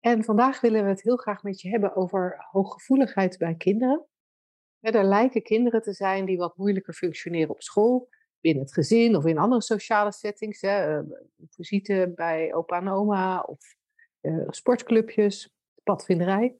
En 0.00 0.24
vandaag 0.24 0.60
willen 0.60 0.82
we 0.82 0.88
het 0.88 1.02
heel 1.02 1.16
graag 1.16 1.42
met 1.42 1.60
je 1.60 1.68
hebben 1.68 1.96
over 1.96 2.46
hooggevoeligheid 2.50 3.38
bij 3.38 3.54
kinderen. 3.54 4.06
er 4.80 5.04
lijken 5.04 5.42
kinderen 5.42 5.82
te 5.82 5.92
zijn 5.92 6.24
die 6.24 6.38
wat 6.38 6.56
moeilijker 6.56 6.94
functioneren 6.94 7.50
op 7.50 7.62
school, 7.62 8.08
binnen 8.40 8.62
het 8.62 8.72
gezin 8.72 9.16
of 9.16 9.26
in 9.26 9.38
andere 9.38 9.62
sociale 9.62 10.12
settings. 10.12 10.60
Hè, 10.60 10.98
eh, 10.98 11.04
visite 11.50 12.12
bij 12.14 12.54
opa 12.54 12.76
en 12.76 12.88
oma 12.88 13.40
of 13.40 13.76
uh, 14.20 14.46
sportclubjes, 14.48 15.54
padvinderij. 15.82 16.58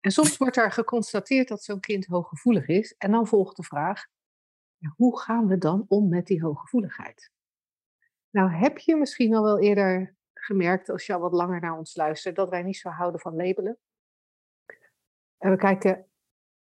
En 0.00 0.10
soms 0.10 0.36
wordt 0.38 0.56
er 0.56 0.72
geconstateerd 0.72 1.48
dat 1.48 1.62
zo'n 1.62 1.80
kind 1.80 2.06
hooggevoelig 2.06 2.68
is. 2.68 2.94
En 2.98 3.10
dan 3.10 3.26
volgt 3.26 3.56
de 3.56 3.62
vraag, 3.62 4.06
hoe 4.96 5.20
gaan 5.20 5.46
we 5.46 5.58
dan 5.58 5.84
om 5.88 6.08
met 6.08 6.26
die 6.26 6.42
hooggevoeligheid? 6.42 7.30
Nou, 8.30 8.50
heb 8.50 8.78
je 8.78 8.96
misschien 8.96 9.34
al 9.34 9.42
wel 9.42 9.60
eerder 9.60 10.15
gemerkt, 10.46 10.90
als 10.90 11.06
je 11.06 11.14
al 11.14 11.20
wat 11.20 11.32
langer 11.32 11.60
naar 11.60 11.78
ons 11.78 11.96
luistert, 11.96 12.36
dat 12.36 12.48
wij 12.48 12.62
niet 12.62 12.76
zo 12.76 12.88
houden 12.88 13.20
van 13.20 13.36
labelen. 13.36 13.78
En 15.38 15.50
we 15.50 15.56
kijken 15.56 16.06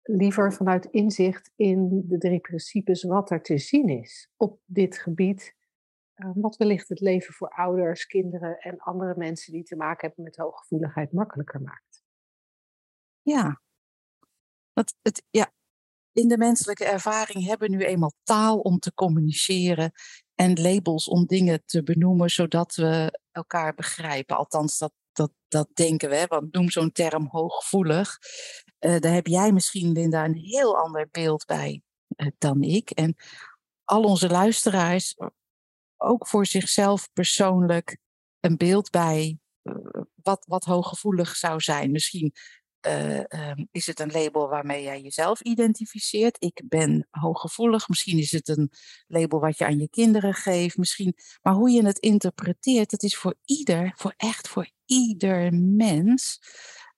liever 0.02 0.53
vanuit 0.53 0.86
inzicht 0.86 1.52
in 1.56 2.03
de 2.08 2.17
drie 2.17 2.39
principes 2.39 3.03
wat 3.03 3.31
er 3.31 3.41
te 3.41 3.58
zien 3.58 3.89
is 3.89 4.30
op 4.38 4.59
dit 4.66 4.97
gebied. 4.97 5.56
Uh, 6.16 6.31
wat 6.36 6.58
wellicht 6.58 6.89
het 6.89 7.00
leven 7.00 7.33
voor 7.33 7.50
ouders, 7.50 8.06
kinderen 8.06 8.58
en 8.58 8.80
andere 8.80 9.14
mensen 9.17 9.53
die 9.53 9.64
te 9.64 9.75
maken 9.75 10.08
hebben 10.08 10.23
met 10.23 10.36
hooggevoeligheid 10.36 11.11
makkelijker 11.11 11.61
maakt. 11.61 12.03
Ja, 13.22 13.61
dat 14.73 14.95
het, 15.02 15.23
ja, 15.30 15.52
in 16.11 16.28
de 16.28 16.38
menselijke 16.38 16.86
ervaring 16.86 17.45
hebben 17.45 17.69
we 17.69 17.75
nu 17.75 17.84
eenmaal 17.84 18.13
taal 18.23 18.59
om 18.59 18.80
te 18.80 18.94
communiceren 18.94 19.91
en 20.42 20.61
labels 20.61 21.08
om 21.08 21.25
dingen 21.25 21.64
te 21.66 21.84
benoemen, 21.84 22.30
zodat 22.30 22.75
we 22.75 23.20
elkaar 23.31 23.73
begrijpen. 23.73 24.38
Althans, 24.38 24.78
dat, 24.78 24.94
dat, 25.11 25.31
dat 25.47 25.70
denken 25.73 26.09
we. 26.09 26.25
Want 26.28 26.53
noem 26.53 26.70
zo'n 26.70 26.92
term 26.92 27.28
hooggevoelig. 27.28 28.17
Uh, 28.80 29.00
daar 29.00 29.14
heb 29.14 29.28
jij 29.28 29.52
misschien, 29.52 29.92
Linda, 29.92 30.25
een 30.25 30.36
heel 30.36 30.78
ander 30.78 31.08
beeld 31.12 31.45
bij 31.45 31.81
uh, 32.16 32.28
dan 32.38 32.62
ik. 32.62 32.89
En 32.89 33.16
al 33.84 34.03
onze 34.03 34.30
luisteraars 34.30 35.16
ook 35.97 36.28
voor 36.28 36.45
zichzelf 36.45 37.09
persoonlijk 37.14 37.97
een 38.39 38.58
beeld 38.58 38.89
bij 38.89 39.39
wat, 40.16 40.45
wat 40.47 40.64
hooggevoelig 40.64 41.36
zou 41.36 41.59
zijn. 41.59 41.92
Misschien 41.92 42.34
um, 42.82 43.68
is 43.72 43.88
het 43.88 44.00
een 44.00 44.12
label 44.12 44.50
waarmee 44.50 44.84
jij 44.84 45.02
jezelf 45.02 45.42
identificeert? 45.42 46.36
Ik 46.40 46.62
ben 46.66 47.08
hooggevoelig. 47.10 47.88
Misschien 47.88 48.18
is 48.18 48.32
het 48.32 48.48
een 48.48 48.72
label 49.08 49.40
wat 49.40 49.58
je 49.58 49.66
aan 49.66 49.80
je 49.80 49.90
kinderen 49.90 50.34
geeft. 50.34 50.78
Misschien, 50.78 51.16
maar 51.42 51.54
hoe 51.54 51.70
je 51.70 51.86
het 51.86 52.00
interpreteert, 52.00 52.90
dat 52.90 53.04
is 53.04 53.18
voor 53.18 53.36
ieder, 53.46 53.94
voor 53.96 54.14
echt 54.18 54.48
voor 54.48 54.70
ieder 54.86 55.54
mens, 55.54 56.40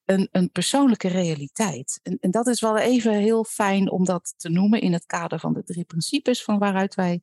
een, 0.06 0.28
een 0.32 0.52
persoonlijke 0.52 1.08
realiteit. 1.08 2.00
En, 2.04 2.18
en 2.20 2.32
dat 2.32 2.48
is 2.48 2.62
wel 2.62 2.78
even 2.78 3.14
heel 3.14 3.44
fijn 3.44 3.92
om 3.92 4.06
dat 4.06 4.34
te 4.38 4.50
noemen 4.50 4.82
in 4.82 4.94
het 4.94 5.06
kader 5.06 5.40
van 5.40 5.54
de 5.54 5.64
drie 5.64 5.86
principes 5.86 6.44
van 6.44 6.60
waaruit 6.60 6.96
wij, 6.96 7.22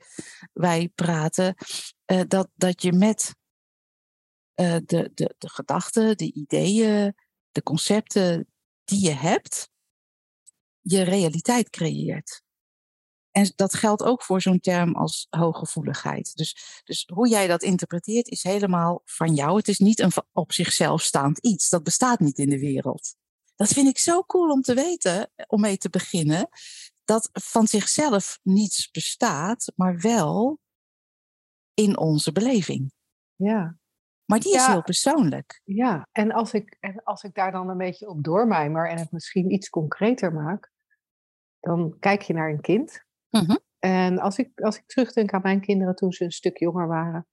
wij 0.52 0.90
praten. 0.94 1.54
Uh, 2.12 2.20
dat, 2.28 2.48
dat 2.54 2.82
je 2.82 2.92
met 2.92 3.34
uh, 4.60 4.76
de, 4.84 5.10
de, 5.14 5.34
de 5.38 5.48
gedachten, 5.48 6.16
de 6.16 6.32
ideeën, 6.32 7.14
de 7.52 7.62
concepten 7.62 8.46
die 8.90 9.00
je 9.00 9.14
hebt, 9.14 9.70
je 10.80 11.02
realiteit 11.02 11.70
creëert. 11.70 12.42
En 13.30 13.52
dat 13.56 13.74
geldt 13.74 14.02
ook 14.02 14.22
voor 14.22 14.42
zo'n 14.42 14.60
term 14.60 14.96
als 14.96 15.26
hooggevoeligheid. 15.30 16.36
Dus, 16.36 16.82
dus 16.84 17.04
hoe 17.12 17.28
jij 17.28 17.46
dat 17.46 17.62
interpreteert 17.62 18.28
is 18.28 18.42
helemaal 18.42 19.02
van 19.04 19.34
jou. 19.34 19.56
Het 19.56 19.68
is 19.68 19.78
niet 19.78 19.98
een 19.98 20.12
op 20.32 20.52
zichzelf 20.52 21.02
staand 21.02 21.38
iets. 21.38 21.68
Dat 21.68 21.82
bestaat 21.82 22.20
niet 22.20 22.38
in 22.38 22.48
de 22.48 22.58
wereld. 22.58 23.14
Dat 23.56 23.68
vind 23.68 23.88
ik 23.88 23.98
zo 23.98 24.24
cool 24.24 24.50
om 24.50 24.62
te 24.62 24.74
weten, 24.74 25.30
om 25.46 25.60
mee 25.60 25.76
te 25.76 25.90
beginnen. 25.90 26.48
Dat 27.04 27.28
van 27.32 27.66
zichzelf 27.66 28.38
niets 28.42 28.90
bestaat, 28.90 29.72
maar 29.76 30.00
wel 30.00 30.58
in 31.74 31.98
onze 31.98 32.32
beleving. 32.32 32.92
Ja, 33.34 33.79
maar 34.30 34.40
die 34.40 34.54
is 34.54 34.66
heel 34.66 34.82
persoonlijk. 34.82 35.60
Ja, 35.64 36.08
en 36.12 36.32
als, 36.32 36.52
ik, 36.52 36.76
en 36.80 37.02
als 37.04 37.22
ik 37.22 37.34
daar 37.34 37.52
dan 37.52 37.68
een 37.68 37.78
beetje 37.78 38.08
op 38.08 38.24
doormijmer 38.24 38.88
en 38.88 38.98
het 38.98 39.12
misschien 39.12 39.52
iets 39.52 39.68
concreter 39.68 40.32
maak, 40.32 40.70
dan 41.60 41.96
kijk 41.98 42.22
je 42.22 42.32
naar 42.32 42.50
een 42.50 42.60
kind. 42.60 43.04
Mm 43.30 43.58
En 43.78 44.18
als 44.18 44.38
ik, 44.38 44.60
als 44.60 44.76
ik 44.76 44.86
terugdenk 44.86 45.32
aan 45.32 45.42
mijn 45.42 45.60
kinderen 45.60 45.94
toen 45.94 46.12
ze 46.12 46.24
een 46.24 46.32
stuk 46.32 46.58
jonger 46.58 46.86
waren, 46.86 47.26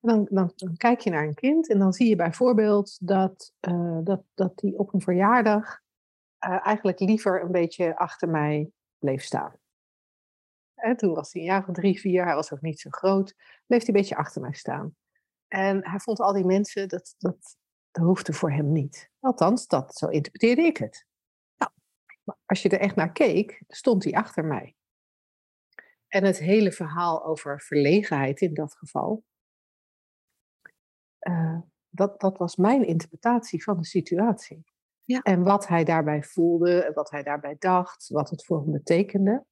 dan, 0.00 0.26
dan, 0.30 0.52
dan 0.56 0.76
kijk 0.76 1.00
je 1.00 1.10
naar 1.10 1.26
een 1.26 1.34
kind 1.34 1.68
en 1.68 1.78
dan 1.78 1.92
zie 1.92 2.08
je 2.08 2.16
bijvoorbeeld 2.16 3.06
dat, 3.06 3.52
uh, 3.68 3.98
dat, 4.04 4.22
dat 4.34 4.58
die 4.58 4.78
op 4.78 4.94
een 4.94 5.00
verjaardag 5.00 5.80
uh, 6.46 6.66
eigenlijk 6.66 7.00
liever 7.00 7.42
een 7.42 7.52
beetje 7.52 7.96
achter 7.96 8.28
mij 8.28 8.70
bleef 8.98 9.22
staan. 9.22 9.54
En 10.74 10.96
toen 10.96 11.14
was 11.14 11.32
hij 11.32 11.42
een 11.42 11.48
jaar 11.48 11.68
of 11.68 11.74
drie, 11.74 12.00
vier, 12.00 12.24
hij 12.24 12.34
was 12.34 12.52
ook 12.52 12.60
niet 12.60 12.80
zo 12.80 12.90
groot, 12.90 13.34
bleef 13.66 13.80
hij 13.80 13.88
een 13.88 14.00
beetje 14.00 14.16
achter 14.16 14.40
mij 14.40 14.52
staan. 14.52 14.94
En 15.52 15.88
hij 15.88 15.98
vond 15.98 16.20
al 16.20 16.32
die 16.32 16.44
mensen, 16.44 16.88
dat, 16.88 17.14
dat, 17.18 17.56
dat 17.90 18.04
hoefde 18.04 18.32
voor 18.32 18.52
hem 18.52 18.72
niet. 18.72 19.10
Althans, 19.20 19.66
dat, 19.66 19.94
zo 19.94 20.06
interpreteerde 20.06 20.62
ik 20.62 20.76
het. 20.76 21.06
Nou, 21.56 21.72
maar 22.24 22.36
als 22.46 22.62
je 22.62 22.68
er 22.68 22.80
echt 22.80 22.96
naar 22.96 23.12
keek, 23.12 23.62
stond 23.68 24.04
hij 24.04 24.12
achter 24.12 24.44
mij. 24.44 24.76
En 26.08 26.24
het 26.24 26.38
hele 26.38 26.72
verhaal 26.72 27.24
over 27.24 27.60
verlegenheid 27.60 28.40
in 28.40 28.54
dat 28.54 28.76
geval, 28.76 29.24
uh, 31.20 31.58
dat, 31.88 32.20
dat 32.20 32.38
was 32.38 32.56
mijn 32.56 32.86
interpretatie 32.86 33.62
van 33.62 33.76
de 33.76 33.86
situatie. 33.86 34.64
Ja. 35.04 35.20
En 35.20 35.42
wat 35.42 35.68
hij 35.68 35.84
daarbij 35.84 36.22
voelde, 36.22 36.90
wat 36.94 37.10
hij 37.10 37.22
daarbij 37.22 37.56
dacht, 37.58 38.08
wat 38.08 38.30
het 38.30 38.44
voor 38.44 38.60
hem 38.60 38.72
betekende, 38.72 39.44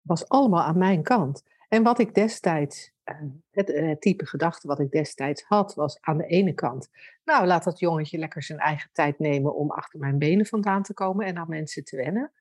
was 0.00 0.28
allemaal 0.28 0.62
aan 0.62 0.78
mijn 0.78 1.02
kant. 1.02 1.42
En 1.72 1.82
wat 1.82 1.98
ik 1.98 2.14
destijds 2.14 2.92
eh, 3.02 3.16
het, 3.50 3.70
eh, 3.70 3.88
het, 3.88 4.00
type 4.00 4.26
gedachte 4.26 4.66
wat 4.66 4.80
ik 4.80 4.90
destijds 4.90 5.42
had, 5.42 5.74
was 5.74 6.00
aan 6.00 6.16
de 6.16 6.26
ene 6.26 6.52
kant, 6.52 6.88
nou 7.24 7.46
laat 7.46 7.64
dat 7.64 7.78
jongetje 7.78 8.18
lekker 8.18 8.42
zijn 8.42 8.58
eigen 8.58 8.90
tijd 8.92 9.18
nemen 9.18 9.54
om 9.54 9.70
achter 9.70 9.98
mijn 9.98 10.18
benen 10.18 10.46
vandaan 10.46 10.82
te 10.82 10.94
komen 10.94 11.26
en 11.26 11.38
aan 11.38 11.48
mensen 11.48 11.84
te 11.84 11.96
wennen. 11.96 12.32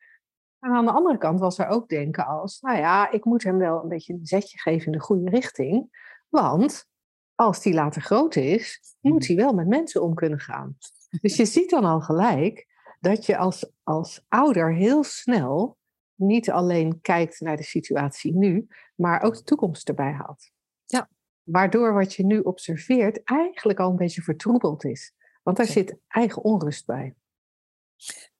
En 0.60 0.72
aan 0.72 0.86
de 0.86 0.92
andere 0.92 1.18
kant 1.18 1.40
was 1.40 1.60
er 1.60 1.68
ook 1.68 1.90
denken 1.90 2.26
als, 2.26 2.62
nou 2.62 2.78
ja, 2.78 3.12
ik 3.12 3.26
moet 3.26 3.44
hem 3.44 3.58
wel 3.58 3.84
een 3.84 3.90
beetje 3.90 4.14
een 4.14 4.26
zetje 4.26 4.60
geven 4.60 4.86
in 4.86 4.92
de 4.92 5.00
goede 5.00 5.30
richting, 5.30 5.90
want 6.30 6.90
als 7.36 7.62
die 7.62 7.74
later 7.74 8.02
groot 8.02 8.36
is, 8.36 8.80
moet 9.00 9.28
hij 9.28 9.36
wel 9.36 9.54
met 9.54 9.68
mensen 9.68 10.04
om 10.04 10.14
kunnen 10.14 10.40
gaan. 10.40 10.78
Dus 11.22 11.36
je 11.36 11.46
ziet 11.46 11.70
dan 11.70 11.84
al 11.84 12.02
gelijk 12.02 12.68
dat 13.00 13.26
je 13.26 13.38
als, 13.38 13.72
als 13.84 14.26
ouder 14.28 14.74
heel 14.74 15.04
snel 15.04 15.80
niet 16.22 16.52
alleen 16.52 17.02
kijkt 17.02 17.40
naar 17.40 17.58
de 17.58 17.64
situatie 17.64 18.36
nu, 18.36 18.68
maar 18.96 19.22
ook 19.22 19.36
de 19.36 19.44
toekomst 19.44 19.90
erbij 19.90 20.12
haalt. 20.12 20.52
Ja. 20.86 21.10
Waardoor 21.44 21.94
wat 21.94 22.14
je 22.14 22.26
nu 22.26 22.40
observeert 22.40 23.24
eigenlijk 23.24 23.80
al 23.80 23.90
een 23.90 23.96
beetje 23.96 24.22
vertroebeld 24.22 24.86
is. 24.86 25.14
Want 25.44 25.58
daar 25.58 25.66
zit 25.66 25.98
eigen 26.08 26.44
onrust 26.44 26.86
bij. 26.86 27.16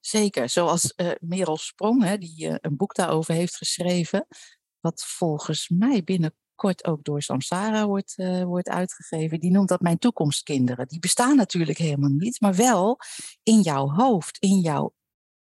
Zeker, 0.00 0.48
zoals 0.48 0.94
uh, 0.96 1.10
Merel 1.20 1.56
Sprong, 1.56 2.02
hè, 2.02 2.18
die 2.18 2.48
uh, 2.48 2.54
een 2.60 2.76
boek 2.76 2.94
daarover 2.94 3.34
heeft 3.34 3.56
geschreven, 3.56 4.26
wat 4.80 5.04
volgens 5.04 5.68
mij 5.68 6.04
binnenkort 6.04 6.84
ook 6.84 7.04
door 7.04 7.22
Samsara 7.22 7.86
wordt, 7.86 8.14
uh, 8.16 8.42
wordt 8.42 8.68
uitgegeven. 8.68 9.40
Die 9.40 9.50
noemt 9.50 9.68
dat 9.68 9.80
mijn 9.80 9.98
toekomstkinderen. 9.98 10.88
Die 10.88 10.98
bestaan 10.98 11.36
natuurlijk 11.36 11.78
helemaal 11.78 12.10
niet, 12.10 12.40
maar 12.40 12.54
wel 12.54 12.98
in 13.42 13.60
jouw 13.60 13.90
hoofd, 13.90 14.38
in 14.38 14.58
jouw 14.58 14.94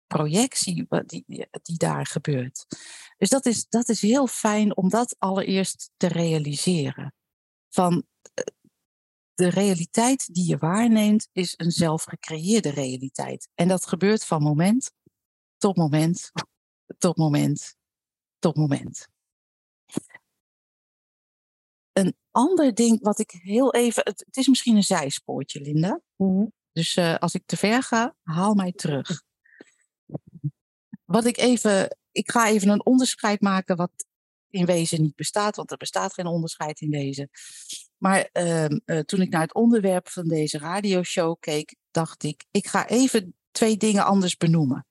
projectie 0.08 0.88
die, 1.06 1.24
die 1.62 1.78
daar 1.78 2.06
gebeurt. 2.06 2.66
Dus 3.18 3.30
dat 3.30 3.46
is, 3.46 3.68
dat 3.70 3.90
is 3.90 4.02
heel 4.02 4.28
fijn 4.28 4.78
om 4.78 4.90
dat 4.90 5.16
allereerst 5.20 5.92
te 5.98 6.08
realiseren. 6.08 7.14
Van 7.70 8.06
eh, 8.34 8.44
de 9.34 9.50
realiteit 9.50 10.34
die 10.34 10.48
je 10.48 10.58
waarneemt 10.58 11.30
is 11.32 11.54
een 11.58 11.72
zelfgecreëerde 11.72 12.70
realiteit. 12.70 13.50
En 13.56 13.68
dat 13.68 13.88
gebeurt 13.88 14.26
van 14.26 14.42
moment 14.42 14.92
tot 15.58 15.76
moment, 15.76 16.32
tot 16.98 17.18
moment, 17.18 17.76
tot 18.40 18.56
moment. 18.56 19.08
Een 21.94 22.16
ander 22.32 22.74
ding 22.74 23.02
wat 23.02 23.20
ik 23.20 23.32
heel 23.32 23.74
even. 23.74 24.04
Het, 24.06 24.24
het 24.26 24.38
is 24.38 24.48
misschien 24.48 24.76
een 24.76 24.84
zijspoortje, 24.84 25.62
Linda. 25.62 26.02
Mm 26.16 26.28
-hmm. 26.28 26.54
Dus 26.72 26.96
uh, 26.96 27.16
als 27.16 27.34
ik 27.34 27.46
te 27.46 27.58
ver 27.58 27.84
ga, 27.84 28.16
haal 28.24 28.54
mij 28.54 28.72
terug. 28.72 29.24
Wat 31.06 31.26
ik 31.26 31.38
even, 31.38 31.98
ik 32.12 32.32
ga 32.32 32.48
even 32.48 32.70
een 32.70 32.86
onderscheid 32.86 33.42
maken 33.42 33.76
wat 33.76 34.06
in 34.50 34.66
wezen 34.66 35.02
niet 35.02 35.16
bestaat, 35.16 35.56
want 35.56 35.72
er 35.72 35.78
bestaat 35.78 36.14
geen 36.14 36.26
onderscheid 36.26 36.82
in 36.82 36.90
wezen. 36.90 37.30
Maar 37.98 38.30
ehm, 38.32 38.80
eh, 38.86 39.00
toen 39.00 39.22
ik 39.22 39.30
naar 39.30 39.42
het 39.42 39.54
onderwerp 39.54 40.10
van 40.10 40.28
deze 40.28 40.58
radioshow 40.58 41.40
keek, 41.40 41.76
dacht 41.92 42.24
ik, 42.24 42.46
ik 42.52 42.68
ga 42.68 42.88
even 42.88 43.36
twee 43.52 43.78
dingen 43.78 44.06
anders 44.06 44.38
benoemen. 44.38 44.86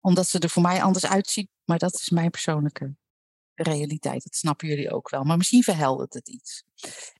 Omdat 0.00 0.28
ze 0.28 0.38
er 0.38 0.50
voor 0.50 0.62
mij 0.62 0.82
anders 0.82 1.06
uitzien, 1.06 1.48
maar 1.64 1.78
dat 1.78 1.94
is 1.94 2.10
mijn 2.10 2.30
persoonlijke 2.30 2.94
realiteit. 3.54 4.24
Dat 4.24 4.34
snappen 4.34 4.68
jullie 4.68 4.92
ook 4.92 5.10
wel. 5.10 5.22
Maar 5.22 5.36
misschien 5.36 5.62
verheldert 5.62 6.14
het 6.14 6.28
iets. 6.28 6.64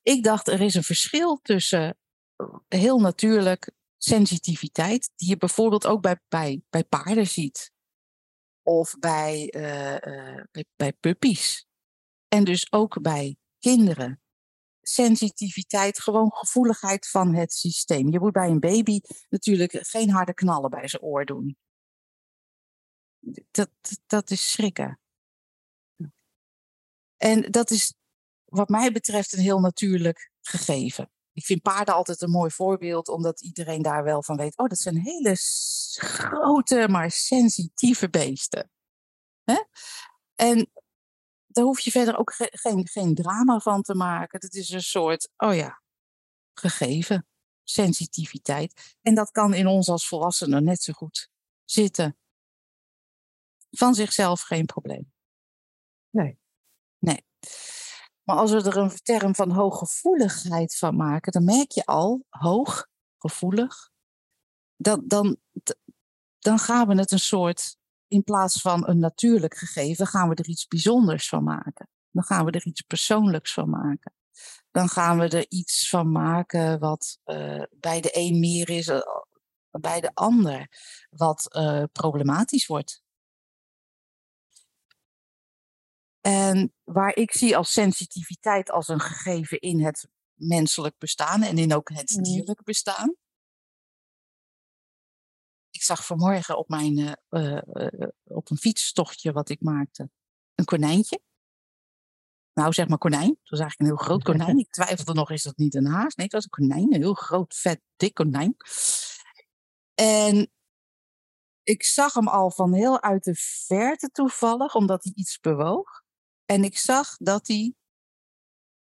Ik 0.02 0.22
dacht, 0.22 0.48
er 0.48 0.60
is 0.60 0.74
een 0.74 0.84
verschil 0.84 1.38
tussen 1.42 1.96
eh, 2.36 2.46
heel 2.68 2.98
natuurlijk 2.98 3.70
sensitiviteit, 3.96 5.10
die 5.16 5.28
je 5.28 5.36
bijvoorbeeld 5.36 5.86
ook 5.86 6.02
bij, 6.02 6.20
bij, 6.28 6.62
bij 6.70 6.84
paarden 6.84 7.26
ziet. 7.26 7.72
Of 8.62 8.94
bij, 8.98 9.52
uh, 9.56 10.42
bij, 10.50 10.64
bij 10.76 10.92
puppies. 10.92 11.66
En 12.28 12.44
dus 12.44 12.72
ook 12.72 13.02
bij 13.02 13.36
kinderen. 13.58 14.22
Sensitiviteit, 14.80 16.00
gewoon 16.00 16.32
gevoeligheid 16.32 17.08
van 17.08 17.34
het 17.34 17.52
systeem. 17.52 18.10
Je 18.10 18.20
moet 18.20 18.32
bij 18.32 18.48
een 18.48 18.60
baby 18.60 19.00
natuurlijk 19.28 19.78
geen 19.80 20.10
harde 20.10 20.34
knallen 20.34 20.70
bij 20.70 20.88
zijn 20.88 21.02
oor 21.02 21.24
doen. 21.24 21.56
Dat, 23.50 23.70
dat 24.06 24.30
is 24.30 24.50
schrikken. 24.50 24.98
En 27.16 27.50
dat 27.50 27.70
is 27.70 27.94
wat 28.44 28.68
mij 28.68 28.92
betreft 28.92 29.32
een 29.32 29.42
heel 29.42 29.60
natuurlijk 29.60 30.30
gegeven. 30.40 31.10
Ik 31.34 31.44
vind 31.44 31.62
paarden 31.62 31.94
altijd 31.94 32.22
een 32.22 32.30
mooi 32.30 32.50
voorbeeld, 32.50 33.08
omdat 33.08 33.40
iedereen 33.40 33.82
daar 33.82 34.04
wel 34.04 34.22
van 34.22 34.36
weet. 34.36 34.58
Oh, 34.58 34.68
dat 34.68 34.78
zijn 34.78 34.96
hele 34.96 35.34
grote, 35.94 36.86
maar 36.90 37.10
sensitieve 37.10 38.10
beesten. 38.10 38.70
Hè? 39.44 39.62
En 40.34 40.70
daar 41.46 41.64
hoef 41.64 41.80
je 41.80 41.90
verder 41.90 42.18
ook 42.18 42.34
geen, 42.36 42.88
geen 42.88 43.14
drama 43.14 43.58
van 43.58 43.82
te 43.82 43.94
maken. 43.94 44.40
Het 44.40 44.54
is 44.54 44.70
een 44.70 44.82
soort, 44.82 45.28
oh 45.36 45.54
ja, 45.54 45.82
gegeven 46.54 47.26
sensitiviteit. 47.64 48.96
En 49.02 49.14
dat 49.14 49.30
kan 49.30 49.54
in 49.54 49.66
ons 49.66 49.88
als 49.88 50.08
volwassenen 50.08 50.64
net 50.64 50.82
zo 50.82 50.92
goed 50.92 51.30
zitten. 51.64 52.18
Van 53.70 53.94
zichzelf 53.94 54.40
geen 54.40 54.66
probleem. 54.66 55.12
Nee. 56.10 56.38
Nee. 56.98 57.24
Maar 58.24 58.36
als 58.36 58.50
we 58.50 58.62
er 58.62 58.76
een 58.76 58.98
term 59.02 59.34
van 59.34 59.50
hooggevoeligheid 59.50 60.76
van 60.76 60.96
maken, 60.96 61.32
dan 61.32 61.44
merk 61.44 61.70
je 61.70 61.84
al, 61.84 62.24
hoog, 62.28 62.86
gevoelig, 63.18 63.90
dan, 64.76 65.02
dan, 65.06 65.36
dan 66.38 66.58
gaan 66.58 66.88
we 66.88 66.94
het 66.94 67.10
een 67.10 67.18
soort, 67.18 67.76
in 68.08 68.24
plaats 68.24 68.60
van 68.60 68.88
een 68.88 68.98
natuurlijk 68.98 69.56
gegeven, 69.56 70.06
gaan 70.06 70.28
we 70.28 70.34
er 70.34 70.48
iets 70.48 70.66
bijzonders 70.66 71.28
van 71.28 71.44
maken. 71.44 71.88
Dan 72.10 72.24
gaan 72.24 72.44
we 72.44 72.50
er 72.50 72.66
iets 72.66 72.80
persoonlijks 72.80 73.52
van 73.52 73.70
maken. 73.70 74.12
Dan 74.70 74.88
gaan 74.88 75.18
we 75.18 75.28
er 75.28 75.46
iets 75.48 75.88
van 75.88 76.12
maken 76.12 76.78
wat 76.78 77.18
uh, 77.24 77.62
bij 77.70 78.00
de 78.00 78.10
een 78.12 78.38
meer 78.38 78.70
is 78.70 78.88
uh, 78.88 79.00
bij 79.70 80.00
de 80.00 80.10
ander, 80.14 80.68
wat 81.10 81.46
uh, 81.56 81.82
problematisch 81.92 82.66
wordt. 82.66 83.03
En 86.26 86.74
waar 86.84 87.16
ik 87.16 87.32
zie 87.32 87.56
als 87.56 87.72
sensitiviteit 87.72 88.70
als 88.70 88.88
een 88.88 89.00
gegeven 89.00 89.60
in 89.60 89.84
het 89.84 90.08
menselijk 90.34 90.98
bestaan 90.98 91.42
en 91.42 91.58
in 91.58 91.74
ook 91.74 91.88
het 91.88 92.16
mm. 92.16 92.22
dierlijk 92.22 92.62
bestaan. 92.62 93.14
Ik 95.70 95.82
zag 95.82 96.06
vanmorgen 96.06 96.58
op, 96.58 96.68
mijn, 96.68 96.98
uh, 96.98 97.12
uh, 97.30 98.08
op 98.22 98.50
een 98.50 98.56
fietstochtje 98.56 99.32
wat 99.32 99.48
ik 99.48 99.60
maakte 99.60 100.10
een 100.54 100.64
konijntje. 100.64 101.20
Nou, 102.52 102.72
zeg 102.72 102.88
maar 102.88 102.98
konijn. 102.98 103.28
Het 103.28 103.50
was 103.50 103.60
eigenlijk 103.60 103.80
een 103.90 103.96
heel 103.96 104.06
groot 104.06 104.22
konijn. 104.30 104.58
Ik 104.58 104.70
twijfelde 104.70 105.14
nog, 105.14 105.30
is 105.30 105.42
dat 105.42 105.56
niet 105.56 105.74
een 105.74 105.86
haas? 105.86 106.14
Nee, 106.14 106.26
het 106.26 106.34
was 106.34 106.44
een 106.44 106.50
konijn. 106.50 106.94
Een 106.94 107.02
heel 107.02 107.14
groot, 107.14 107.54
vet, 107.54 107.80
dik 107.96 108.14
konijn. 108.14 108.56
En 109.94 110.52
ik 111.62 111.82
zag 111.82 112.14
hem 112.14 112.28
al 112.28 112.50
van 112.50 112.74
heel 112.74 113.02
uit 113.02 113.24
de 113.24 113.34
verte 113.66 114.08
toevallig, 114.10 114.74
omdat 114.74 115.04
hij 115.04 115.12
iets 115.14 115.40
bewoog. 115.40 116.03
En 116.46 116.64
ik 116.64 116.78
zag 116.78 117.16
dat 117.16 117.46
hij 117.46 117.74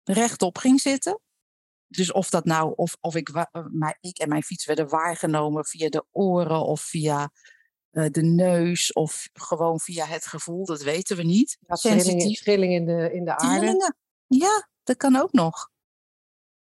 rechtop 0.04 0.58
ging 0.58 0.82
zitten. 0.82 1.22
Dus 1.88 2.12
of 2.12 2.30
dat 2.30 2.46
nou, 2.46 2.74
of, 2.76 2.98
of 3.00 3.16
ik, 3.16 3.30
uh, 3.30 3.90
ik 4.00 4.18
en 4.18 4.30
mijn 4.30 4.44
fiets 4.44 4.66
werden 4.66 4.90
waargenomen 4.90 5.66
via 5.66 5.90
de 5.90 6.06
oren 6.12 6.62
of 6.62 6.82
via 6.82 7.32
uh, 7.92 8.10
de 8.12 8.24
neus 8.24 8.94
of 8.94 9.30
gewoon 9.34 9.80
via 9.80 10.06
het 10.06 10.26
gevoel, 10.26 10.66
dat 10.66 10.82
weten 10.82 11.18
we 11.18 11.24
niet. 11.24 11.58
Ja, 11.68 11.76
Sensitief. 11.76 12.42
Trilling 12.42 12.74
in 12.74 12.86
de, 12.86 13.14
in 13.14 13.26
de 13.26 13.38
aarde. 13.38 13.58
Trillingen. 13.58 13.98
Ja, 14.28 14.70
dat 14.84 14.98
kan 14.98 15.16
ook 15.16 15.32
nog. 15.32 15.70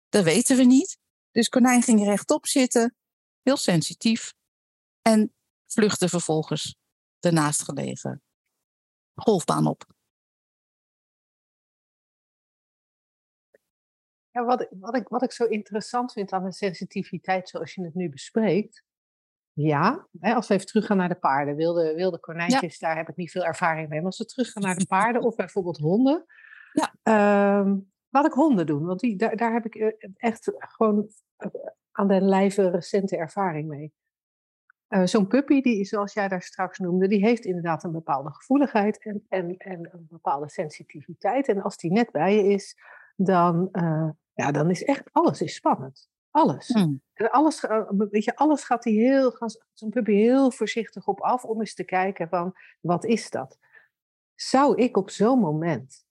Dat 0.09 0.23
weten 0.23 0.57
we 0.57 0.63
niet. 0.63 0.97
Dus 1.31 1.49
konijn 1.49 1.81
ging 1.81 2.03
rechtop 2.03 2.47
zitten, 2.47 2.95
heel 3.41 3.57
sensitief. 3.57 4.33
En 5.01 5.33
vluchtte 5.65 6.09
vervolgens 6.09 6.77
de 7.19 7.31
naastgelegen 7.31 8.23
golfbaan 9.15 9.67
op. 9.67 9.94
Ja, 14.35 14.45
wat, 14.45 14.67
wat, 14.79 14.95
ik, 14.95 15.07
wat 15.07 15.23
ik 15.23 15.31
zo 15.31 15.45
interessant 15.45 16.11
vind 16.11 16.31
aan 16.31 16.43
de 16.43 16.51
sensitiviteit 16.51 17.49
zoals 17.49 17.73
je 17.73 17.83
het 17.83 17.93
nu 17.95 18.09
bespreekt. 18.09 18.83
Ja, 19.53 20.07
hè, 20.19 20.33
als 20.33 20.47
we 20.47 20.53
even 20.53 20.65
teruggaan 20.65 20.97
naar 20.97 21.09
de 21.09 21.15
paarden. 21.15 21.55
Wilde, 21.55 21.93
wilde 21.93 22.19
konijntjes, 22.19 22.79
daar 22.79 22.95
heb 22.95 23.09
ik 23.09 23.15
niet 23.15 23.31
veel 23.31 23.43
ervaring 23.43 23.89
mee. 23.89 23.97
Maar 23.97 24.07
als 24.07 24.17
we 24.17 24.25
teruggaan 24.25 24.63
naar 24.63 24.75
de 24.75 24.85
paarden 24.95 25.21
of 25.21 25.35
bijvoorbeeld 25.35 25.77
honden. 25.77 26.25
Ja. 26.73 26.93
Uh, 27.63 27.73
laat 28.09 28.25
ik 28.25 28.31
honden 28.31 28.65
doen, 28.65 28.85
want 28.85 28.99
die, 28.99 29.15
daar, 29.15 29.35
daar 29.35 29.53
heb 29.53 29.65
ik 29.65 29.75
eh, 29.75 30.09
echt 30.15 30.51
gewoon 30.57 31.09
eh, 31.35 31.49
aan 31.91 32.07
de 32.07 32.21
lijve 32.21 32.69
recente 32.69 33.17
ervaring 33.17 33.67
mee. 33.67 33.93
Uh, 34.89 35.05
Zo'n 35.05 35.27
puppy, 35.27 35.61
die, 35.61 35.85
zoals 35.85 36.13
jij 36.13 36.27
daar 36.27 36.41
straks 36.41 36.79
noemde, 36.79 37.07
die 37.07 37.25
heeft 37.25 37.45
inderdaad 37.45 37.83
een 37.83 37.91
bepaalde 37.91 38.33
gevoeligheid 38.33 39.03
en, 39.03 39.25
en, 39.29 39.57
en 39.57 39.89
een 39.91 40.07
bepaalde 40.09 40.49
sensitiviteit. 40.49 41.47
En 41.47 41.61
als 41.61 41.77
die 41.77 41.91
net 41.91 42.11
bij 42.11 42.35
je 42.35 42.43
is, 42.43 42.77
dan, 43.15 43.69
ja, 44.35 44.51
dan 44.51 44.69
is 44.69 44.83
echt 44.83 45.09
alles 45.11 45.41
is 45.41 45.55
spannend. 45.55 46.09
Alles. 46.29 46.67
Hmm. 46.67 47.01
En 47.13 47.31
alles, 47.31 47.65
eh, 47.65 47.89
weet 48.09 48.23
je, 48.23 48.35
alles 48.35 48.63
gaat 48.63 48.83
hij 48.83 48.93
heel, 48.93 49.37
zo'n 49.73 49.89
puppy 49.89 50.13
heel 50.13 50.51
voorzichtig 50.51 51.07
op 51.07 51.21
af 51.21 51.43
om 51.43 51.59
eens 51.59 51.73
te 51.73 51.83
kijken 51.83 52.29
van, 52.29 52.53
wat 52.81 53.05
is 53.05 53.29
dat? 53.29 53.59
Zou 54.35 54.81
ik 54.81 54.97
op 54.97 55.09
zo'n 55.09 55.39
moment 55.39 56.05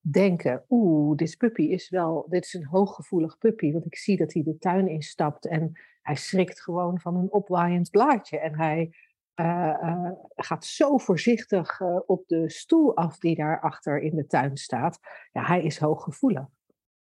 denken, 0.00 0.64
oeh, 0.68 1.16
dit 1.16 1.36
puppy 1.36 1.62
is 1.62 1.88
wel, 1.88 2.26
dit 2.28 2.44
is 2.44 2.54
een 2.54 2.66
hooggevoelig 2.66 3.38
puppy, 3.38 3.72
want 3.72 3.86
ik 3.86 3.96
zie 3.96 4.16
dat 4.16 4.32
hij 4.32 4.42
de 4.42 4.58
tuin 4.58 4.88
instapt 4.88 5.46
en 5.46 5.72
hij 6.02 6.16
schrikt 6.16 6.60
gewoon 6.60 7.00
van 7.00 7.16
een 7.16 7.32
opwaaiend 7.32 7.90
blaadje 7.90 8.38
en 8.38 8.58
hij 8.58 8.94
uh, 9.40 9.76
uh, 9.82 10.10
gaat 10.34 10.64
zo 10.64 10.98
voorzichtig 10.98 11.80
uh, 11.80 12.00
op 12.06 12.26
de 12.26 12.50
stoel 12.50 12.96
af 12.96 13.18
die 13.18 13.34
daar 13.34 13.60
achter 13.60 14.00
in 14.00 14.16
de 14.16 14.26
tuin 14.26 14.56
staat. 14.56 14.98
Ja, 15.32 15.42
hij 15.44 15.62
is 15.62 15.78
hooggevoelig 15.78 16.46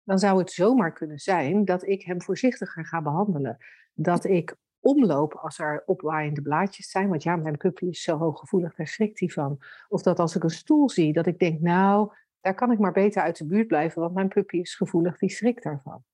dan 0.05 0.19
zou 0.19 0.39
het 0.39 0.51
zomaar 0.51 0.93
kunnen 0.93 1.19
zijn 1.19 1.65
dat 1.65 1.87
ik 1.87 2.03
hem 2.03 2.23
voorzichtiger 2.23 2.87
ga 2.87 3.03
behandelen. 3.03 3.57
Dat 3.95 4.25
ik 4.25 4.57
omloop 4.81 5.35
als 5.35 5.59
er 5.59 5.83
opwaaiende 5.87 6.43
blaadjes 6.43 6.91
zijn. 6.91 7.09
Want 7.09 7.23
ja, 7.23 7.37
mijn 7.37 7.57
puppy 7.57 7.87
is 7.87 8.03
zo 8.03 8.19
hooggevoelig, 8.19 8.75
daar 8.75 8.87
schrikt 8.87 9.21
hij 9.21 9.29
van. 9.29 9.59
Of 9.89 10.03
dat 10.03 10.19
als 10.19 10.37
ik 10.37 10.43
een 10.43 10.51
stoel 10.51 10.91
zie, 10.91 11.13
dat 11.13 11.27
ik 11.27 11.39
denk, 11.39 11.61
nou, 11.61 12.13
daar 12.41 12.55
kan 12.55 12.73
ik 12.73 12.79
maar 12.79 12.93
beter 12.93 13.23
uit 13.23 13.37
de 13.37 13.47
buurt 13.47 13.67
blijven, 13.67 14.01
want 14.01 14.15
mijn 14.15 14.29
puppy 14.29 14.57
is 14.57 14.75
gevoelig, 14.75 15.19
die 15.19 15.31
schrikt 15.31 15.63
daarvan. 15.63 16.05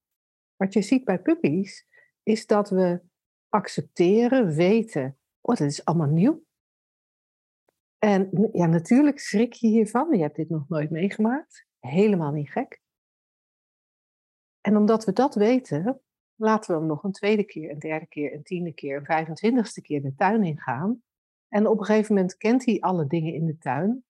Wat 0.56 0.72
je 0.72 0.82
ziet 0.82 1.04
bij 1.04 1.18
puppies, 1.18 1.86
is 2.22 2.46
dat 2.46 2.70
we 2.70 3.00
accepteren, 3.48 4.54
weten, 4.54 5.18
oh, 5.40 5.56
dat 5.56 5.66
is 5.66 5.84
allemaal 5.84 6.08
nieuw. 6.08 6.46
En 7.98 8.48
ja, 8.52 8.66
natuurlijk 8.66 9.18
schrik 9.18 9.52
je 9.52 9.66
hiervan. 9.66 10.16
Je 10.16 10.22
hebt 10.22 10.36
dit 10.36 10.48
nog 10.48 10.68
nooit 10.68 10.90
meegemaakt. 10.90 11.66
Helemaal 11.78 12.32
niet 12.32 12.50
gek. 12.50 12.80
En 14.60 14.76
omdat 14.76 15.04
we 15.04 15.12
dat 15.12 15.34
weten, 15.34 16.00
laten 16.34 16.72
we 16.72 16.78
hem 16.78 16.88
nog 16.88 17.04
een 17.04 17.12
tweede 17.12 17.44
keer, 17.44 17.70
een 17.70 17.78
derde 17.78 18.06
keer, 18.06 18.34
een 18.34 18.42
tiende 18.42 18.72
keer, 18.72 18.96
een 18.96 19.04
vijfentwintigste 19.04 19.82
keer 19.82 20.02
de 20.02 20.14
tuin 20.14 20.44
ingaan. 20.44 21.02
En 21.48 21.66
op 21.66 21.78
een 21.78 21.84
gegeven 21.84 22.14
moment 22.14 22.36
kent 22.36 22.64
hij 22.64 22.80
alle 22.80 23.06
dingen 23.06 23.34
in 23.34 23.46
de 23.46 23.58
tuin. 23.58 24.04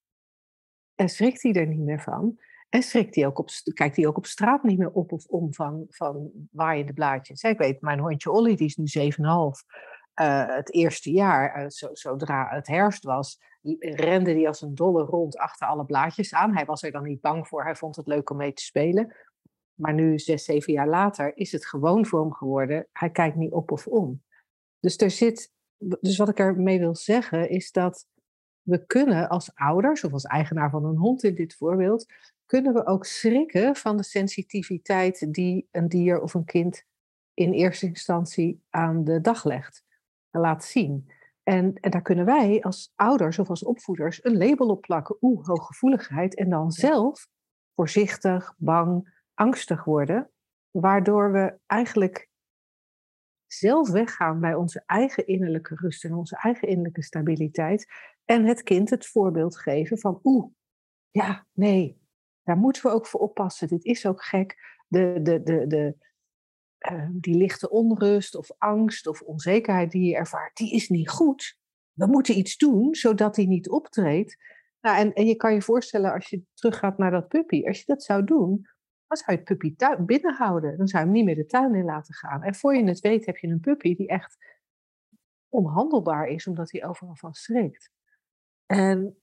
En 0.94 1.08
schrikt 1.08 1.42
hij 1.42 1.52
er 1.52 1.66
niet 1.66 1.84
meer 1.84 2.00
van. 2.00 2.38
En 2.68 2.82
schrikt 2.82 3.14
hij 3.14 3.26
ook 3.26 3.38
op, 3.38 3.48
kijkt 3.74 3.96
hij 3.96 4.06
ook 4.06 4.16
op 4.16 4.26
straat 4.26 4.62
niet 4.62 4.78
meer 4.78 4.90
op 4.90 5.12
of 5.12 5.26
om 5.26 5.54
van, 5.54 5.86
van 5.88 6.30
waaiende 6.50 6.92
blaadjes. 6.92 7.42
Ik 7.42 7.58
weet, 7.58 7.80
mijn 7.80 7.98
hondje 7.98 8.30
Olly, 8.30 8.56
die 8.56 8.66
is 8.66 8.76
nu 8.76 9.10
7,5. 9.10 9.10
Uh, 9.20 10.40
eh, 10.40 10.56
het 10.56 10.72
eerste 10.72 11.12
jaar, 11.12 11.70
zo, 11.70 11.88
zodra 11.92 12.48
het 12.48 12.66
herfst 12.66 13.04
was, 13.04 13.40
rende 13.78 14.32
hij 14.32 14.46
als 14.46 14.62
een 14.62 14.74
dolle 14.74 15.02
rond 15.02 15.36
achter 15.36 15.66
alle 15.66 15.84
blaadjes 15.84 16.34
aan. 16.34 16.54
Hij 16.54 16.64
was 16.64 16.82
er 16.82 16.92
dan 16.92 17.02
niet 17.02 17.20
bang 17.20 17.48
voor, 17.48 17.64
hij 17.64 17.76
vond 17.76 17.96
het 17.96 18.06
leuk 18.06 18.30
om 18.30 18.36
mee 18.36 18.52
te 18.52 18.62
spelen. 18.62 19.14
Maar 19.78 19.94
nu, 19.94 20.18
zes, 20.18 20.44
zeven 20.44 20.72
jaar 20.72 20.88
later, 20.88 21.36
is 21.36 21.52
het 21.52 21.66
gewoon 21.66 22.06
voor 22.06 22.20
hem 22.20 22.32
geworden. 22.32 22.88
Hij 22.92 23.10
kijkt 23.10 23.36
niet 23.36 23.52
op 23.52 23.70
of 23.70 23.86
om. 23.86 24.22
Dus 24.80 24.96
er 24.96 25.10
zit 25.10 25.52
dus 25.78 26.16
wat 26.16 26.28
ik 26.28 26.38
ermee 26.38 26.78
wil 26.78 26.94
zeggen 26.94 27.50
is 27.50 27.72
dat 27.72 28.06
we 28.62 28.86
kunnen 28.86 29.28
als 29.28 29.54
ouders, 29.54 30.04
of 30.04 30.12
als 30.12 30.24
eigenaar 30.24 30.70
van 30.70 30.84
een 30.84 30.96
hond 30.96 31.22
in 31.22 31.34
dit 31.34 31.54
voorbeeld, 31.54 32.06
kunnen 32.46 32.74
we 32.74 32.86
ook 32.86 33.04
schrikken 33.04 33.76
van 33.76 33.96
de 33.96 34.02
sensitiviteit 34.02 35.32
die 35.34 35.68
een 35.70 35.88
dier 35.88 36.20
of 36.20 36.34
een 36.34 36.44
kind 36.44 36.84
in 37.34 37.52
eerste 37.52 37.86
instantie 37.86 38.62
aan 38.70 39.04
de 39.04 39.20
dag 39.20 39.44
legt, 39.44 39.84
laat 40.30 40.64
zien. 40.64 41.10
En, 41.42 41.74
en 41.74 41.90
daar 41.90 42.02
kunnen 42.02 42.24
wij 42.24 42.62
als 42.62 42.92
ouders 42.94 43.38
of 43.38 43.48
als 43.48 43.64
opvoeders 43.64 44.24
een 44.24 44.36
label 44.36 44.68
op 44.68 44.80
plakken, 44.80 45.16
oeh, 45.20 45.46
hooggevoeligheid, 45.46 46.34
en 46.34 46.48
dan 46.50 46.70
zelf 46.72 47.28
voorzichtig, 47.74 48.54
bang, 48.56 49.17
angstig 49.38 49.84
worden, 49.84 50.30
waardoor 50.70 51.32
we 51.32 51.58
eigenlijk 51.66 52.28
zelf 53.46 53.90
weggaan 53.90 54.40
bij 54.40 54.54
onze 54.54 54.82
eigen 54.86 55.26
innerlijke 55.26 55.74
rust 55.74 56.04
en 56.04 56.14
onze 56.14 56.36
eigen 56.36 56.68
innerlijke 56.68 57.02
stabiliteit 57.02 57.86
en 58.24 58.44
het 58.44 58.62
kind 58.62 58.90
het 58.90 59.06
voorbeeld 59.06 59.58
geven 59.58 59.98
van 59.98 60.20
oeh, 60.22 60.52
ja, 61.10 61.46
nee, 61.52 62.00
daar 62.42 62.56
moeten 62.56 62.82
we 62.82 62.92
ook 62.92 63.06
voor 63.06 63.20
oppassen. 63.20 63.68
Dit 63.68 63.84
is 63.84 64.06
ook 64.06 64.24
gek. 64.24 64.76
De, 64.86 65.18
de, 65.22 65.42
de, 65.42 65.66
de, 65.66 65.96
uh, 66.92 67.08
die 67.12 67.36
lichte 67.36 67.70
onrust 67.70 68.36
of 68.36 68.50
angst 68.58 69.06
of 69.06 69.20
onzekerheid 69.20 69.90
die 69.90 70.08
je 70.08 70.16
ervaart, 70.16 70.56
die 70.56 70.72
is 70.72 70.88
niet 70.88 71.08
goed. 71.08 71.58
We 71.92 72.06
moeten 72.06 72.38
iets 72.38 72.56
doen 72.56 72.94
zodat 72.94 73.34
die 73.34 73.48
niet 73.48 73.68
optreedt. 73.68 74.36
Nou, 74.80 74.96
en, 74.96 75.12
en 75.12 75.26
je 75.26 75.36
kan 75.36 75.54
je 75.54 75.62
voorstellen 75.62 76.12
als 76.12 76.28
je 76.28 76.42
teruggaat 76.54 76.98
naar 76.98 77.10
dat 77.10 77.28
puppy, 77.28 77.66
als 77.66 77.78
je 77.78 77.84
dat 77.86 78.02
zou 78.02 78.24
doen, 78.24 78.66
dan 79.08 79.16
zou 79.16 79.32
je 79.32 79.36
het 79.36 79.44
puppy 79.44 79.74
binnen 80.04 80.34
houden. 80.34 80.76
Dan 80.76 80.88
zou 80.88 81.02
je 81.02 81.08
hem 81.08 81.18
niet 81.18 81.24
meer 81.24 81.34
de 81.34 81.46
tuin 81.46 81.74
in 81.74 81.84
laten 81.84 82.14
gaan. 82.14 82.42
En 82.42 82.54
voor 82.54 82.76
je 82.76 82.84
het 82.84 83.00
weet 83.00 83.26
heb 83.26 83.36
je 83.36 83.48
een 83.48 83.60
puppy 83.60 83.96
die 83.96 84.08
echt 84.08 84.36
onhandelbaar 85.48 86.26
is, 86.26 86.46
omdat 86.46 86.70
hij 86.70 86.86
overal 86.86 87.16
van 87.16 87.34
schrikt. 87.34 87.90
En, 88.66 89.22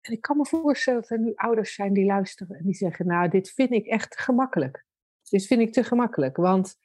en 0.00 0.12
ik 0.12 0.20
kan 0.20 0.36
me 0.36 0.46
voorstellen 0.46 1.00
dat 1.00 1.10
er 1.10 1.18
nu 1.18 1.34
ouders 1.34 1.74
zijn 1.74 1.92
die 1.92 2.04
luisteren 2.04 2.56
en 2.56 2.64
die 2.64 2.74
zeggen, 2.74 3.06
nou, 3.06 3.28
dit 3.28 3.50
vind 3.50 3.70
ik 3.72 3.86
echt 3.86 4.20
gemakkelijk. 4.20 4.86
Dit 5.28 5.46
vind 5.46 5.60
ik 5.60 5.72
te 5.72 5.84
gemakkelijk, 5.84 6.36
want 6.36 6.76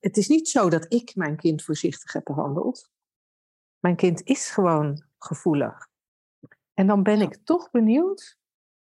het 0.00 0.16
is 0.16 0.28
niet 0.28 0.48
zo 0.48 0.70
dat 0.70 0.92
ik 0.92 1.14
mijn 1.14 1.36
kind 1.36 1.62
voorzichtig 1.62 2.12
heb 2.12 2.24
behandeld. 2.24 2.90
Mijn 3.78 3.96
kind 3.96 4.22
is 4.22 4.50
gewoon 4.50 5.04
gevoelig. 5.18 5.88
En 6.74 6.86
dan 6.86 7.02
ben 7.02 7.20
ik 7.20 7.34
toch 7.44 7.70
benieuwd, 7.70 8.39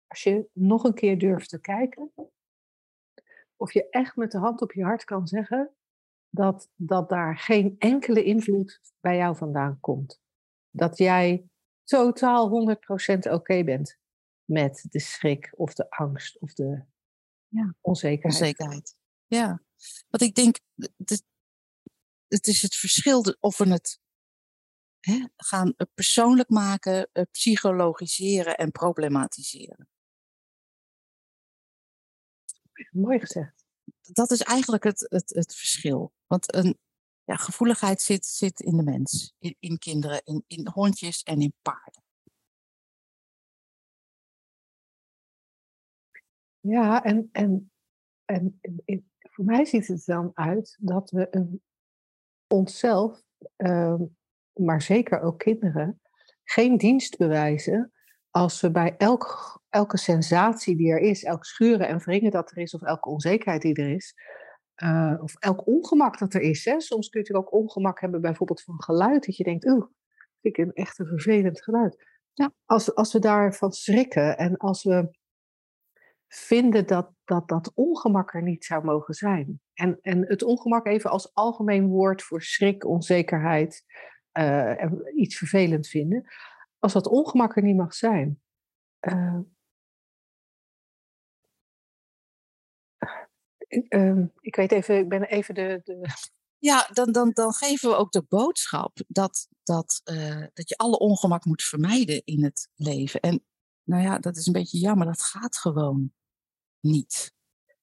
als 0.07 0.23
je 0.23 0.49
nog 0.53 0.83
een 0.83 0.93
keer 0.93 1.17
durft 1.17 1.49
te 1.49 1.61
kijken, 1.61 2.11
of 3.55 3.73
je 3.73 3.89
echt 3.89 4.15
met 4.15 4.31
de 4.31 4.37
hand 4.37 4.61
op 4.61 4.71
je 4.71 4.83
hart 4.83 5.03
kan 5.03 5.27
zeggen 5.27 5.75
dat, 6.29 6.69
dat 6.75 7.09
daar 7.09 7.37
geen 7.37 7.75
enkele 7.77 8.23
invloed 8.23 8.79
bij 8.99 9.17
jou 9.17 9.35
vandaan 9.35 9.79
komt. 9.79 10.21
Dat 10.69 10.97
jij 10.97 11.49
totaal 11.83 12.75
100% 13.29 13.31
oké 13.31 13.63
bent 13.63 13.97
met 14.45 14.85
de 14.89 14.99
schrik 14.99 15.53
of 15.55 15.73
de 15.73 15.89
angst 15.89 16.39
of 16.39 16.53
de 16.53 16.83
ja, 17.47 17.75
onzekerheid. 17.81 18.41
onzekerheid. 18.41 18.95
Ja, 19.25 19.63
want 20.09 20.23
ik 20.23 20.35
denk, 20.35 20.59
het, 20.75 21.23
het 22.27 22.47
is 22.47 22.61
het 22.61 22.75
verschil 22.75 23.35
of 23.39 23.57
we 23.57 23.69
het 23.69 23.99
hè, 24.99 25.27
gaan 25.35 25.73
eh, 25.77 25.87
persoonlijk 25.93 26.49
maken, 26.49 27.09
eh, 27.11 27.23
psychologiseren 27.31 28.57
en 28.57 28.71
problematiseren. 28.71 29.89
Mooi 32.91 33.19
gezegd. 33.19 33.65
Dat 34.01 34.31
is 34.31 34.41
eigenlijk 34.41 34.83
het, 34.83 35.05
het, 35.09 35.29
het 35.29 35.55
verschil. 35.55 36.13
Want 36.27 36.55
een 36.55 36.77
ja, 37.23 37.35
gevoeligheid 37.35 38.01
zit, 38.01 38.25
zit 38.25 38.59
in 38.59 38.77
de 38.77 38.83
mens, 38.83 39.33
in, 39.39 39.55
in 39.59 39.77
kinderen, 39.77 40.21
in, 40.23 40.43
in 40.47 40.67
hondjes 40.67 41.23
en 41.23 41.41
in 41.41 41.53
paarden. 41.61 42.03
Ja, 46.59 47.03
en, 47.03 47.29
en, 47.31 47.71
en, 48.25 48.59
voor 49.19 49.45
mij 49.45 49.65
ziet 49.65 49.87
het 49.87 50.05
dan 50.05 50.31
uit 50.33 50.77
dat 50.79 51.11
we 51.11 51.27
een, 51.31 51.61
onszelf, 52.47 53.23
uh, 53.57 54.01
maar 54.53 54.81
zeker 54.81 55.21
ook 55.21 55.39
kinderen, 55.39 56.01
geen 56.43 56.77
dienst 56.77 57.17
bewijzen 57.17 57.93
als 58.35 58.61
we 58.61 58.71
bij 58.71 58.95
elk, 58.97 59.59
elke 59.69 59.97
sensatie 59.97 60.75
die 60.75 60.91
er 60.91 60.99
is, 60.99 61.23
elk 61.23 61.45
schuren 61.45 61.87
en 61.87 61.97
wringen 61.97 62.31
dat 62.31 62.51
er 62.51 62.57
is, 62.57 62.73
of 62.73 62.81
elke 62.81 63.09
onzekerheid 63.09 63.61
die 63.61 63.75
er 63.75 63.89
is, 63.89 64.13
uh, 64.83 65.13
of 65.21 65.35
elk 65.39 65.67
ongemak 65.67 66.19
dat 66.19 66.33
er 66.33 66.41
is. 66.41 66.65
Hè. 66.65 66.79
Soms 66.79 67.09
kun 67.09 67.21
je 67.21 67.27
natuurlijk 67.27 67.55
ook 67.55 67.61
ongemak 67.61 68.01
hebben, 68.01 68.21
bijvoorbeeld 68.21 68.61
van 68.61 68.81
geluid, 68.81 69.25
dat 69.25 69.37
je 69.37 69.43
denkt, 69.43 69.65
oeh, 69.65 69.85
vind 70.41 70.57
ik 70.57 70.65
een 70.65 70.73
echt 70.73 70.99
een 70.99 71.05
vervelend 71.05 71.63
geluid. 71.63 72.05
Ja. 72.33 72.51
Als, 72.65 72.95
als 72.95 73.13
we 73.13 73.19
daarvan 73.19 73.71
schrikken 73.71 74.37
en 74.37 74.57
als 74.57 74.83
we 74.83 75.09
vinden 76.27 76.87
dat, 76.87 77.11
dat 77.25 77.47
dat 77.47 77.71
ongemak 77.73 78.33
er 78.33 78.43
niet 78.43 78.65
zou 78.65 78.83
mogen 78.83 79.13
zijn. 79.13 79.61
En, 79.73 79.99
en 80.01 80.27
het 80.27 80.43
ongemak 80.43 80.85
even 80.85 81.09
als 81.09 81.33
algemeen 81.33 81.87
woord 81.87 82.23
voor 82.23 82.41
schrik, 82.41 82.85
onzekerheid, 82.85 83.83
uh, 84.39 84.91
iets 85.15 85.37
vervelend 85.37 85.87
vinden. 85.87 86.25
Als 86.85 86.93
dat 86.93 87.07
ongemak 87.07 87.55
er 87.55 87.63
niet 87.63 87.75
mag 87.75 87.93
zijn. 87.93 88.41
Uh, 89.01 89.39
ik, 93.67 93.93
uh, 93.93 94.23
ik, 94.39 94.55
weet 94.55 94.71
even, 94.71 94.97
ik 94.97 95.09
ben 95.09 95.23
even 95.23 95.55
de. 95.55 95.81
de... 95.83 96.07
Ja, 96.57 96.89
dan, 96.93 97.11
dan, 97.11 97.31
dan 97.31 97.53
geven 97.53 97.89
we 97.89 97.95
ook 97.95 98.11
de 98.11 98.25
boodschap 98.29 99.03
dat, 99.07 99.47
dat, 99.63 100.01
dat 100.53 100.69
je 100.69 100.77
alle 100.77 100.99
ongemak 100.99 101.45
moet 101.45 101.63
vermijden 101.63 102.21
in 102.23 102.43
het 102.43 102.69
leven. 102.75 103.19
En 103.19 103.45
nou 103.83 104.03
ja, 104.03 104.19
dat 104.19 104.37
is 104.37 104.45
een 104.45 104.53
beetje 104.53 104.77
jammer, 104.77 105.05
dat 105.05 105.21
gaat 105.21 105.57
gewoon 105.57 106.13
niet. 106.79 107.33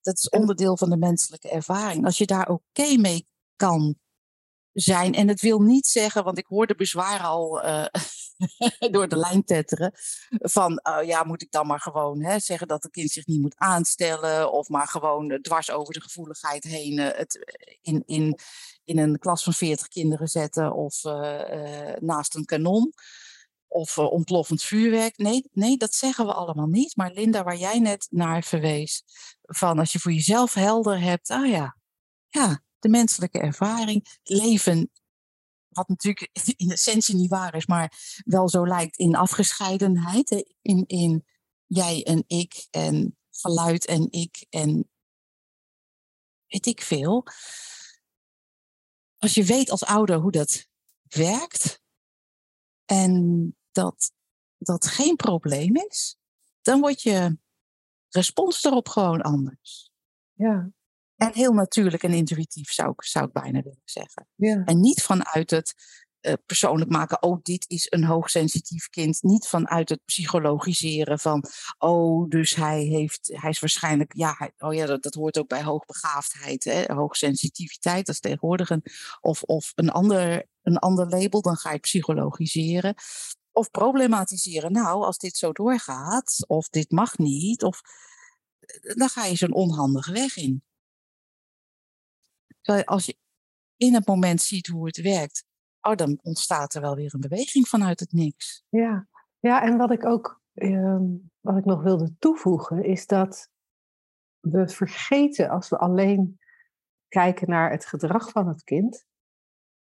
Dat 0.01 0.17
is 0.17 0.29
onderdeel 0.29 0.77
van 0.77 0.91
de 0.91 0.97
menselijke 0.97 1.51
ervaring. 1.51 2.05
Als 2.05 2.19
je 2.19 2.27
daar 2.27 2.49
oké 2.49 2.97
mee 2.97 3.27
kan 3.57 4.01
zijn. 4.73 5.15
En 5.15 5.29
het 5.29 5.41
wil 5.41 5.61
niet 5.61 5.87
zeggen, 5.87 6.25
want 6.25 6.39
ik 6.39 6.47
hoor 6.47 6.67
de 6.67 6.75
bezwaren 6.75 7.27
al 7.27 7.65
uh, 7.65 7.87
door 8.91 9.09
de 9.09 9.17
lijn 9.17 9.45
tetteren. 9.45 9.93
Van 10.31 10.81
uh, 10.89 11.07
ja, 11.07 11.25
moet 11.25 11.43
ik 11.43 11.51
dan 11.51 11.67
maar 11.67 11.81
gewoon 11.81 12.23
hè, 12.23 12.39
zeggen 12.39 12.69
dat 12.69 12.83
het 12.83 12.93
kind 12.93 13.11
zich 13.11 13.27
niet 13.27 13.41
moet 13.41 13.57
aanstellen. 13.57 14.53
Of 14.53 14.69
maar 14.69 14.89
gewoon 14.89 15.39
dwars 15.43 15.71
over 15.71 15.95
de 15.95 16.01
gevoeligheid 16.01 16.65
heen 16.65 16.99
uh, 16.99 17.09
het 17.13 17.57
in, 17.81 18.03
in, 18.07 18.39
in 18.85 18.99
een 18.99 19.19
klas 19.19 19.43
van 19.43 19.53
40 19.53 19.89
kinderen 19.89 20.29
zetten. 20.29 20.75
Of 20.75 21.03
naast 22.01 22.35
een 22.35 22.45
kanon 22.45 22.93
of 23.73 23.99
ontploffend 23.99 24.63
vuurwerk. 24.63 25.17
Nee, 25.17 25.49
nee, 25.53 25.77
dat 25.77 25.95
zeggen 25.95 26.27
we 26.27 26.33
allemaal 26.33 26.67
niet. 26.67 26.97
Maar 26.97 27.13
Linda, 27.13 27.43
waar 27.43 27.57
jij 27.57 27.79
net 27.79 28.07
naar 28.11 28.43
verwees, 28.43 29.03
van 29.43 29.79
als 29.79 29.93
je 29.93 29.99
voor 29.99 30.13
jezelf 30.13 30.55
helder 30.55 31.01
hebt, 31.01 31.31
ah 31.31 31.49
ja, 31.49 31.77
ja, 32.29 32.63
de 32.79 32.89
menselijke 32.89 33.39
ervaring, 33.39 34.19
leven, 34.23 34.91
wat 35.73 35.89
natuurlijk 35.89 36.31
in 36.57 36.71
essentie 36.71 37.15
niet 37.15 37.31
waar 37.31 37.55
is, 37.55 37.67
maar 37.67 38.23
wel 38.25 38.49
zo 38.49 38.67
lijkt 38.67 38.97
in 38.97 39.15
afgescheidenheid, 39.15 40.55
in, 40.63 40.85
in 40.87 41.25
jij 41.67 42.05
en 42.05 42.25
ik 42.27 42.67
en 42.71 43.19
geluid 43.31 43.87
en 43.87 44.07
ik 44.11 44.47
en 44.51 44.91
weet 46.47 46.67
ik 46.67 46.83
veel. 46.83 47.27
Als 49.19 49.35
je 49.35 49.45
weet 49.45 49.71
als 49.71 49.85
ouder 49.85 50.17
hoe 50.17 50.31
dat 50.31 50.69
werkt, 51.03 51.83
en 52.85 53.57
dat 53.73 54.13
dat 54.59 54.87
geen 54.87 55.17
probleem 55.17 55.77
is, 55.77 56.17
dan 56.63 56.81
wordt 56.81 57.03
je 57.03 57.39
respons 58.09 58.65
erop 58.65 58.89
gewoon 58.89 59.21
anders. 59.21 59.91
Ja. 60.33 60.71
En 61.23 61.31
heel 61.35 61.53
natuurlijk 61.53 62.03
en 62.03 62.13
intuïtief 62.13 62.73
zou 62.73 62.91
ik, 62.91 63.05
zou 63.05 63.27
ik 63.27 63.33
bijna 63.33 63.63
willen 63.63 63.83
zeggen. 63.85 64.27
Ja. 64.35 64.63
En 64.65 64.81
niet 64.81 65.03
vanuit 65.03 65.51
het 65.51 65.75
uh, 66.21 66.33
persoonlijk 66.47 66.91
maken, 66.91 67.23
oh, 67.23 67.39
dit 67.43 67.65
is 67.69 67.87
een 67.91 68.05
hoogsensitief 68.05 68.89
kind. 68.89 69.23
Niet 69.23 69.47
vanuit 69.47 69.89
het 69.89 70.05
psychologiseren 70.05 71.19
van, 71.19 71.45
oh, 71.79 72.29
dus 72.29 72.55
hij, 72.55 72.83
heeft, 72.83 73.31
hij 73.33 73.51
is 73.51 73.61
waarschijnlijk, 73.61 74.13
ja, 74.15 74.35
hij, 74.39 74.53
oh 74.59 74.75
ja, 74.75 74.87
dat, 74.87 75.03
dat, 75.03 75.15
hoort 75.15 75.39
ook 75.39 75.49
bij 75.49 75.63
hoogbegaafdheid, 75.63 76.65
hè, 76.65 76.85
hoogsensitiviteit, 76.95 78.07
dat 78.07 78.15
is 78.15 78.21
tegenwoordig 78.21 78.71
een, 78.71 78.83
of, 79.21 79.43
of 79.43 79.73
een, 79.75 79.91
ander, 79.91 80.47
een 80.63 80.79
ander 80.79 81.09
label, 81.09 81.43
dan 81.43 81.57
ga 81.57 81.73
je 81.73 81.79
psychologiseren. 81.79 82.95
Of 83.53 83.71
problematiseren, 83.71 84.73
nou, 84.73 85.05
als 85.05 85.19
dit 85.19 85.37
zo 85.37 85.53
doorgaat, 85.53 86.45
of 86.47 86.69
dit 86.69 86.91
mag 86.91 87.19
niet, 87.19 87.63
of 87.63 87.81
dan 88.97 89.09
ga 89.09 89.25
je 89.25 89.37
zo'n 89.37 89.55
onhandige 89.55 90.13
weg 90.13 90.37
in. 90.37 90.63
Als 92.85 93.07
je 93.07 93.17
in 93.77 93.95
het 93.95 94.07
moment 94.07 94.43
ziet 94.43 94.67
hoe 94.67 94.87
het 94.87 95.01
werkt, 95.01 95.45
oh, 95.81 95.95
dan 95.95 96.19
ontstaat 96.23 96.75
er 96.75 96.81
wel 96.81 96.95
weer 96.95 97.15
een 97.15 97.21
beweging 97.21 97.69
vanuit 97.69 98.01
het 98.01 98.13
niks. 98.13 98.65
Ja, 98.69 99.09
ja 99.39 99.63
en 99.63 99.77
wat 99.77 99.91
ik 99.91 100.07
ook 100.07 100.41
ehm, 100.55 101.05
wat 101.41 101.57
ik 101.57 101.65
nog 101.65 101.83
wilde 101.83 102.15
toevoegen, 102.19 102.85
is 102.85 103.07
dat 103.07 103.49
we 104.41 104.69
vergeten 104.69 105.49
als 105.49 105.69
we 105.69 105.79
alleen 105.79 106.41
kijken 107.09 107.49
naar 107.49 107.71
het 107.71 107.87
gedrag 107.87 108.31
van 108.31 108.49
het 108.49 108.65
kind, 108.65 109.05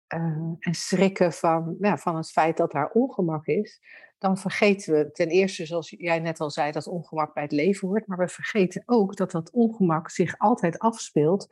en 0.07 0.57
schrikken 0.59 1.33
van, 1.33 1.75
ja, 1.79 1.97
van 1.97 2.15
het 2.15 2.31
feit 2.31 2.57
dat 2.57 2.71
daar 2.71 2.91
ongemak 2.91 3.45
is, 3.45 3.81
dan 4.17 4.37
vergeten 4.37 4.93
we 4.93 5.11
ten 5.11 5.27
eerste, 5.27 5.65
zoals 5.65 5.89
jij 5.89 6.19
net 6.19 6.39
al 6.39 6.51
zei, 6.51 6.71
dat 6.71 6.87
ongemak 6.87 7.33
bij 7.33 7.43
het 7.43 7.51
leven 7.51 7.87
hoort. 7.87 8.07
Maar 8.07 8.17
we 8.17 8.27
vergeten 8.27 8.83
ook 8.85 9.15
dat 9.15 9.31
dat 9.31 9.51
ongemak 9.51 10.09
zich 10.09 10.37
altijd 10.37 10.79
afspeelt 10.79 11.47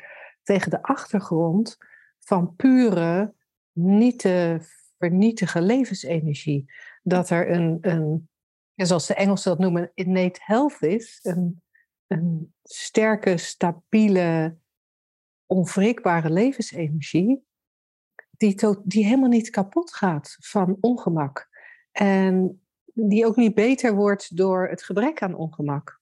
tegen 0.45 0.69
de 0.71 0.81
achtergrond 0.81 1.77
van 2.19 2.55
pure, 2.55 3.33
niet 3.71 4.19
te 4.19 4.57
vernietigen 4.97 5.63
levensenergie. 5.63 6.71
Dat 7.03 7.29
er 7.29 7.51
een, 7.51 7.77
een 7.81 8.29
zoals 8.75 9.07
de 9.07 9.15
Engelsen 9.15 9.51
dat 9.51 9.59
noemen, 9.59 9.91
innate 9.93 10.39
health 10.43 10.81
is. 10.81 11.19
Een, 11.23 11.61
een 12.07 12.53
sterke, 12.63 13.37
stabiele, 13.37 14.57
onwrikbare 15.45 16.29
levensenergie. 16.29 17.43
Die, 18.37 18.55
die 18.83 19.03
helemaal 19.03 19.29
niet 19.29 19.49
kapot 19.49 19.93
gaat 19.93 20.37
van 20.39 20.77
ongemak. 20.79 21.49
En 21.91 22.61
die 22.93 23.25
ook 23.25 23.35
niet 23.35 23.55
beter 23.55 23.95
wordt 23.95 24.37
door 24.37 24.67
het 24.67 24.83
gebrek 24.83 25.21
aan 25.21 25.35
ongemak. 25.35 26.01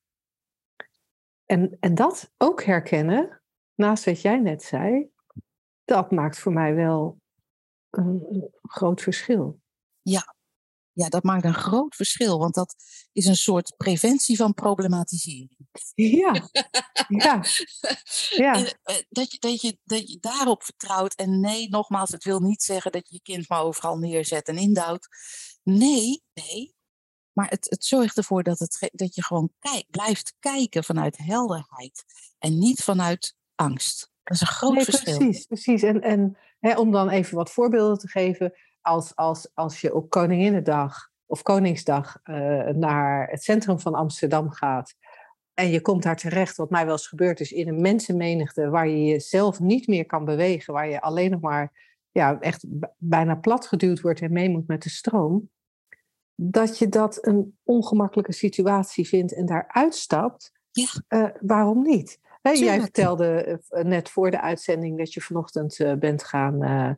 En, 1.46 1.78
en 1.80 1.96
dat 1.96 2.32
ook 2.38 2.64
herkennen, 2.64 3.43
naast 3.76 4.04
wat 4.04 4.22
jij 4.22 4.40
net 4.40 4.64
zei, 4.64 5.10
dat 5.86 6.12
maakt 6.12 6.40
voor 6.40 6.54
mij 6.54 6.76
wel 6.76 7.22
een, 7.90 8.50
groot 8.62 9.02
verschil. 9.02 9.62
Ja. 10.02 10.36
ja, 10.92 11.10
dat 11.10 11.24
maakt 11.24 11.44
een 11.44 11.54
groot 11.54 11.96
verschil, 11.96 12.40
want 12.40 12.54
dat 12.54 12.76
is 13.12 13.26
een 13.26 13.36
soort 13.36 13.74
preventie 13.78 14.38
van 14.38 14.54
problematisering. 14.54 15.58
Ja, 15.94 16.50
ja. 17.08 17.44
ja. 18.44 18.66
Eh, 18.84 18.96
dat, 19.10 19.32
je, 19.32 19.40
dat, 19.40 19.62
je, 19.62 19.78
dat 19.84 20.12
je 20.12 20.18
daarop 20.20 20.64
vertrouwt. 20.64 21.14
En 21.14 21.40
nee, 21.40 21.70
nogmaals, 21.70 22.12
het 22.12 22.24
wil 22.24 22.40
niet 22.40 22.64
zeggen 22.64 22.92
dat 22.92 23.10
je 23.10 23.16
je 23.16 23.22
kind 23.22 23.50
maar 23.50 23.62
overal 23.62 23.98
neerzet 23.98 24.48
en 24.48 24.58
indouwt. 24.58 25.08
Nee, 25.64 26.24
nee. 26.34 26.76
Maar 27.34 27.50
het, 27.50 27.70
het 27.70 27.86
zorgt 27.86 28.18
ervoor 28.18 28.44
dat, 28.44 28.60
het, 28.60 28.90
dat 28.94 29.16
je 29.16 29.24
gewoon 29.24 29.52
kijk, 29.60 29.86
blijft 29.90 30.36
kijken 30.40 30.84
vanuit 30.84 31.18
helderheid 31.18 32.04
en 32.40 32.58
niet 32.58 32.84
vanuit 32.84 33.36
angst. 33.56 34.12
Dat 34.24 34.36
is 34.36 34.42
een 34.42 34.48
groot 34.48 34.74
nee, 34.74 34.84
verschil. 34.84 35.18
Precies, 35.18 35.46
precies. 35.46 35.84
En, 35.84 36.02
en 36.02 36.38
hè, 36.60 36.78
om 36.78 36.92
dan 36.92 37.10
even 37.10 37.36
wat 37.36 37.52
voorbeelden 37.52 37.98
te 37.98 38.08
geven. 38.08 38.54
Als, 38.82 39.16
als, 39.16 39.50
als 39.54 39.82
je 39.82 39.96
op 39.96 40.10
Koninginnedag 40.10 41.12
of 41.26 41.42
Koningsdag 41.42 42.20
uh, 42.24 42.68
naar 42.68 43.28
het 43.30 43.44
centrum 43.44 43.80
van 43.80 43.94
Amsterdam 43.94 44.50
gaat. 44.50 44.96
En 45.54 45.70
je 45.70 45.82
komt 45.82 46.04
daar 46.04 46.18
terecht, 46.18 46.56
wat 46.56 46.70
mij 46.70 46.84
wel 46.84 46.94
eens 46.94 47.08
gebeurd 47.08 47.40
is, 47.40 47.52
in 47.52 47.68
een 47.68 47.82
mensenmenigte 47.82 48.70
waar 48.70 48.88
je 48.88 49.04
jezelf 49.04 49.60
niet 49.60 49.88
meer 49.88 50.06
kan 50.06 50.26
bewegen. 50.26 50.74
Waar 50.74 50.90
je 50.90 51.02
alleen 51.02 51.32
nog 51.32 51.42
maar 51.42 51.72
ja, 52.12 52.40
echt 52.40 52.66
bijna 52.98 53.36
plat 53.36 53.68
geduwd 53.68 54.02
wordt 54.02 54.22
en 54.22 54.34
mee 54.34 54.50
moet 54.50 54.68
met 54.68 54.84
de 54.84 54.90
stroom, 54.90 55.50
dat 56.36 56.78
je 56.78 56.90
dat 56.90 57.26
een 57.28 57.58
ongemakkelijke 57.64 58.34
situatie 58.34 59.08
vindt 59.08 59.34
en 59.34 59.46
daar 59.46 59.66
uitstapt, 59.68 60.52
ja. 60.72 60.88
Uh, 61.10 61.30
waarom 61.42 61.82
niet? 61.82 62.20
Jij 62.52 62.80
vertelde 62.80 63.62
eh, 63.70 63.84
net 63.84 64.10
voor 64.10 64.32
de 64.32 64.42
uitzending 64.42 64.98
dat 64.98 65.14
je 65.14 65.22
vanochtend 65.22 65.80
uh, 65.80 65.94
bent 65.94 66.24
gaan 66.24 66.98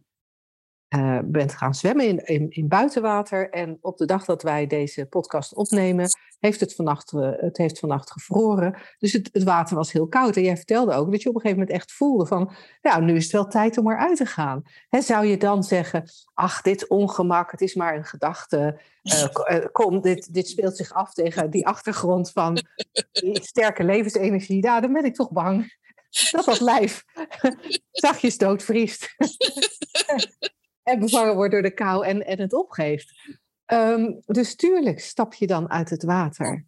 uh, 0.89 1.19
bent 1.23 1.53
gaan 1.53 1.75
zwemmen 1.75 2.25
in, 2.25 2.49
in, 2.49 2.67
buitenwater. 2.67 3.49
En 3.49 3.77
op 3.81 3.97
de 3.97 4.05
dag 4.05 4.25
dat 4.25 4.43
wij 4.43 4.67
deze 4.67 5.05
podcast 5.05 5.53
opnemen, 5.53 6.09
heeft 6.39 6.59
het 6.59 6.75
vannacht, 6.75 7.13
uh, 7.13 7.31
het 7.35 7.57
heeft 7.57 7.79
vannacht 7.79 8.11
gevroren. 8.11 8.77
Dus 8.97 9.13
het, 9.13 9.29
het, 9.31 9.43
water 9.43 9.75
was 9.75 9.91
heel 9.91 10.07
koud. 10.07 10.35
En 10.35 10.43
jij 10.43 10.55
vertelde 10.55 10.93
ook 10.93 11.11
dat 11.11 11.21
je 11.21 11.29
op 11.29 11.35
een 11.35 11.41
gegeven 11.41 11.61
moment 11.61 11.77
echt 11.77 11.91
voelde 11.91 12.25
van, 12.25 12.51
ja, 12.81 12.99
nu 12.99 13.15
is 13.15 13.23
het 13.23 13.31
wel 13.31 13.47
tijd 13.47 13.77
om 13.77 13.91
eruit 13.91 14.17
te 14.17 14.25
gaan. 14.25 14.63
Zou 14.89 15.25
je 15.25 15.37
dan 15.37 15.63
zeggen, 15.63 16.09
ach, 16.33 16.61
dit 16.61 16.87
ongemak, 16.87 17.51
het 17.51 17.61
is 17.61 17.75
maar 17.75 17.95
een 17.95 18.05
gedachte. 18.05 18.79
Uh, 19.03 19.65
kom, 19.71 20.01
dit, 20.01 20.33
dit 20.33 20.47
speelt 20.47 20.77
zich 20.77 20.93
af 20.93 21.13
tegen 21.13 21.49
die 21.49 21.67
achtergrond 21.67 22.31
van 22.31 22.65
die 23.11 23.43
sterke 23.43 23.83
levensenergie. 23.83 24.63
Ja, 24.63 24.79
dan 24.79 24.93
ben 24.93 25.05
ik 25.05 25.15
toch 25.15 25.31
bang 25.31 25.75
dat 26.31 26.45
dat 26.45 26.59
lijf 26.59 27.03
zachtjes 27.91 28.37
doodvriest 28.37 29.15
en 30.85 30.99
bevangen 30.99 31.35
wordt 31.35 31.51
door 31.51 31.61
de 31.61 31.73
kou 31.73 32.05
en, 32.05 32.25
en 32.25 32.39
het 32.39 32.53
opgeeft. 32.53 33.37
Ehm, 33.65 34.13
dus 34.25 34.55
tuurlijk 34.55 34.99
stap 34.99 35.33
je 35.33 35.47
dan 35.47 35.69
uit 35.69 35.89
het 35.89 36.03
water. 36.03 36.65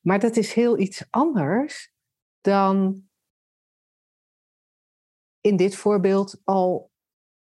Maar 0.00 0.18
dat 0.18 0.36
is 0.36 0.52
heel 0.52 0.78
iets 0.78 1.06
anders 1.10 1.92
dan 2.40 3.02
in 5.40 5.56
dit 5.56 5.76
voorbeeld 5.76 6.40
al, 6.44 6.90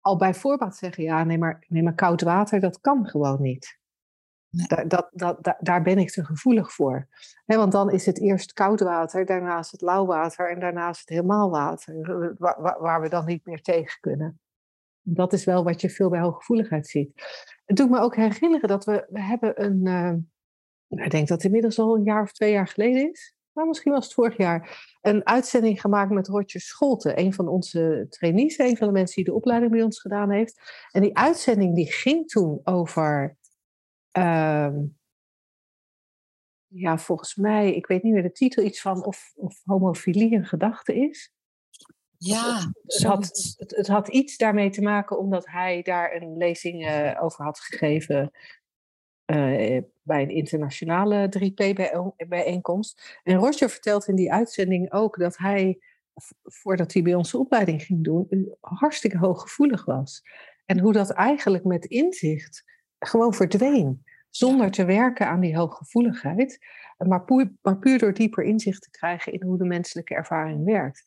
al 0.01 0.17
bij 0.17 0.35
voorbaat 0.35 0.77
zeggen: 0.77 1.03
ja, 1.03 1.25
nee 1.25 1.38
maar, 1.38 1.65
nee, 1.69 1.83
maar 1.83 1.95
koud 1.95 2.23
water, 2.23 2.61
dat 2.61 2.81
kan 2.81 3.07
gewoon 3.07 3.43
niet. 3.43 3.81
Daar, 4.49 4.88
dat, 4.88 5.09
dat, 5.12 5.57
daar 5.61 5.83
ben 5.83 5.99
ik 5.99 6.11
te 6.11 6.25
gevoelig 6.25 6.73
voor. 6.73 7.09
want 7.45 7.73
dan 7.73 7.91
is 7.91 8.07
het 8.07 8.21
eerst 8.21 8.53
koud 8.53 8.81
water, 8.81 9.27
daarna 9.27 9.59
is 9.59 9.71
het 9.71 9.81
lauw 9.81 10.07
water 10.07 10.51
en 10.51 10.61
daarna 10.61 10.88
is 10.88 11.01
het 11.01 11.09
helemaal 11.09 11.51
water, 11.51 12.35
waar, 12.38 12.81
waar 12.81 13.01
we 13.01 13.09
dan 13.09 13.25
niet 13.25 13.47
meer 13.47 13.62
tegen 13.62 14.01
kunnen. 14.01 14.41
Dat 15.03 15.33
is 15.33 15.45
wel 15.45 15.65
wat 15.65 15.81
je 15.81 15.91
veel 15.91 16.11
bij 16.11 16.21
hooggevoeligheid 16.21 16.87
ziet. 16.87 17.12
Het 17.65 17.77
doet 17.77 17.91
me 17.91 17.99
ook 17.99 18.17
herinneren 18.17 18.69
dat 18.69 18.85
we, 18.85 19.07
we 19.11 19.23
hebben 19.23 19.65
een, 19.65 19.87
uh, 19.87 21.05
ik 21.05 21.11
denk 21.11 21.29
dat 21.29 21.37
het 21.37 21.45
inmiddels 21.45 21.79
al 21.79 21.97
een 21.97 22.05
jaar 22.05 22.23
of 22.23 22.33
twee 22.33 22.53
jaar 22.53 22.69
geleden 22.69 23.11
is, 23.11 23.35
maar 23.53 23.67
misschien 23.67 23.93
was 23.93 24.05
het 24.05 24.15
vorig 24.15 24.37
jaar, 24.37 24.88
een 25.01 25.27
uitzending 25.27 25.81
gemaakt 25.81 26.11
met 26.11 26.29
Roger 26.29 26.61
Scholte, 26.61 27.19
een 27.19 27.33
van 27.33 27.49
onze 27.49 28.07
trainees, 28.09 28.59
een 28.59 28.77
van 28.77 28.87
de 28.87 28.93
mensen 28.93 29.15
die 29.15 29.25
de 29.25 29.35
opleiding 29.35 29.73
bij 29.73 29.83
ons 29.83 30.01
gedaan 30.01 30.31
heeft. 30.31 30.87
En 30.91 31.01
die 31.01 31.17
uitzending 31.17 31.75
die 31.75 31.93
ging 31.93 32.29
toen 32.29 32.61
over, 32.65 33.37
uh, 34.19 34.77
ja, 36.67 36.99
volgens 36.99 37.35
mij, 37.35 37.75
ik 37.75 37.87
weet 37.87 38.03
niet 38.03 38.12
meer 38.12 38.23
de 38.23 38.33
titel, 38.33 38.62
iets 38.62 38.81
van 38.81 39.05
of, 39.05 39.33
of 39.37 39.61
homofilie 39.65 40.35
een 40.35 40.47
gedachte 40.47 40.95
is. 40.95 41.33
Ja, 42.25 42.73
het 42.83 43.03
had, 43.03 43.55
het, 43.57 43.87
had 43.87 44.09
iets 44.09 44.37
daarmee 44.37 44.71
te 44.71 44.83
maken 44.83 45.19
omdat 45.19 45.47
hij 45.47 45.83
daar 45.83 46.15
een 46.15 46.37
lezing 46.37 46.89
uh, 46.89 47.19
over 47.23 47.45
had 47.45 47.61
gegeven 47.61 48.31
uh, 49.27 49.83
bij 50.03 50.23
een 50.23 50.31
internationale 50.31 51.29
3P-bijeenkomst. 51.39 53.19
En 53.23 53.37
Roger 53.37 53.71
vertelt 53.71 54.09
in 54.09 54.15
die 54.15 54.33
uitzending 54.33 54.93
ook 54.93 55.19
dat 55.19 55.37
hij, 55.37 55.79
voordat 56.43 56.93
hij 56.93 57.03
bij 57.03 57.15
onze 57.15 57.39
opleiding 57.39 57.83
ging 57.83 58.05
doen, 58.05 58.57
hartstikke 58.61 59.19
hooggevoelig 59.19 59.85
was. 59.85 60.23
En 60.65 60.81
hoe 60.81 60.93
dat 60.93 61.11
eigenlijk 61.11 61.65
met 61.65 61.85
inzicht 61.85 62.65
gewoon 62.99 63.35
verdween. 63.35 64.05
Zonder 64.31 64.71
te 64.71 64.85
werken 64.85 65.27
aan 65.27 65.41
die 65.41 65.57
hooggevoeligheid, 65.57 66.67
maar 66.99 67.25
puur, 67.25 67.53
maar 67.63 67.79
puur 67.79 67.99
door 67.99 68.15
dieper 68.15 68.45
inzicht 68.45 68.83
te 68.83 68.91
krijgen 68.91 69.33
in 69.33 69.43
hoe 69.43 69.59
de 69.59 69.65
menselijke 69.65 70.15
ervaring 70.15 70.65
werkt. 70.65 71.05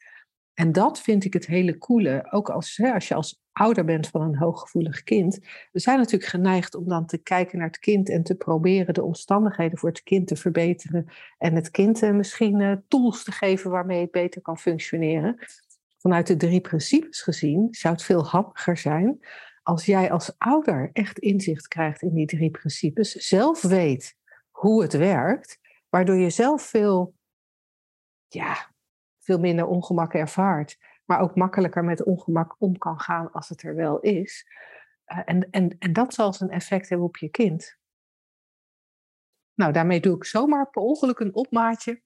En 0.55 0.71
dat 0.71 1.01
vind 1.01 1.25
ik 1.25 1.33
het 1.33 1.45
hele 1.45 1.77
coole. 1.77 2.27
Ook 2.31 2.49
als, 2.49 2.77
hè, 2.77 2.93
als 2.93 3.07
je 3.07 3.15
als 3.15 3.43
ouder 3.51 3.85
bent 3.85 4.07
van 4.07 4.21
een 4.21 4.37
hooggevoelig 4.37 5.03
kind. 5.03 5.39
We 5.71 5.79
zijn 5.79 5.97
natuurlijk 5.97 6.31
geneigd 6.31 6.75
om 6.75 6.87
dan 6.87 7.05
te 7.05 7.17
kijken 7.17 7.57
naar 7.57 7.67
het 7.67 7.79
kind 7.79 8.09
en 8.09 8.23
te 8.23 8.35
proberen 8.35 8.93
de 8.93 9.03
omstandigheden 9.03 9.77
voor 9.77 9.89
het 9.89 10.03
kind 10.03 10.27
te 10.27 10.35
verbeteren. 10.35 11.05
En 11.37 11.55
het 11.55 11.71
kind 11.71 12.03
uh, 12.03 12.11
misschien 12.11 12.59
uh, 12.59 12.75
tools 12.87 13.23
te 13.23 13.31
geven 13.31 13.71
waarmee 13.71 14.01
het 14.01 14.11
beter 14.11 14.41
kan 14.41 14.57
functioneren. 14.57 15.37
Vanuit 15.97 16.27
de 16.27 16.35
drie 16.35 16.61
principes 16.61 17.21
gezien 17.21 17.67
zou 17.71 17.93
het 17.93 18.03
veel 18.03 18.25
handiger 18.25 18.77
zijn 18.77 19.19
als 19.65 19.85
jij 19.85 20.11
als 20.11 20.35
ouder 20.37 20.89
echt 20.93 21.19
inzicht 21.19 21.67
krijgt 21.67 22.01
in 22.01 22.13
die 22.13 22.25
drie 22.25 22.51
principes, 22.51 23.11
zelf 23.11 23.61
weet 23.61 24.15
hoe 24.51 24.81
het 24.81 24.93
werkt, 24.93 25.59
waardoor 25.89 26.15
je 26.15 26.29
zelf 26.29 26.61
veel 26.61 27.13
ja, 28.27 28.71
veel 29.25 29.39
minder 29.39 29.65
ongemak 29.65 30.13
ervaart, 30.13 30.77
maar 31.05 31.19
ook 31.19 31.35
makkelijker 31.35 31.83
met 31.83 32.03
ongemak 32.03 32.55
om 32.59 32.77
kan 32.77 32.99
gaan 32.99 33.31
als 33.31 33.49
het 33.49 33.63
er 33.63 33.75
wel 33.75 33.99
is. 33.99 34.45
Uh, 35.07 35.21
en, 35.25 35.49
en, 35.51 35.75
en 35.79 35.93
dat 35.93 36.13
zal 36.13 36.33
zijn 36.33 36.49
effect 36.49 36.89
hebben 36.89 37.07
op 37.07 37.17
je 37.17 37.29
kind. 37.29 37.77
Nou, 39.53 39.73
daarmee 39.73 39.99
doe 39.99 40.15
ik 40.15 40.25
zomaar 40.25 40.69
per 40.69 40.81
ongeluk 40.81 41.19
een 41.19 41.35
opmaatje. 41.35 42.01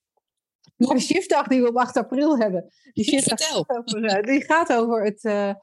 Maar 0.76 0.96
de 0.96 1.02
shiftdag 1.02 1.48
die 1.48 1.62
we 1.62 1.68
op 1.68 1.76
8 1.76 1.98
april 1.98 2.38
hebben, 2.38 2.74
die, 2.94 3.04
shiftdag 3.04 3.40
gaat 3.40 3.70
over, 3.70 4.04
uh, 4.04 4.22
die 4.22 4.44
gaat 4.44 4.74
over 4.74 5.04
het 5.04 5.24
uh, 5.24 5.54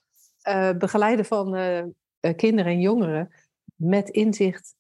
begeleiden 0.78 1.24
van 1.24 1.54
kinderen 2.36 2.72
en 2.72 2.80
jongeren 2.80 3.34
met 3.74 4.08
inzicht 4.08 4.74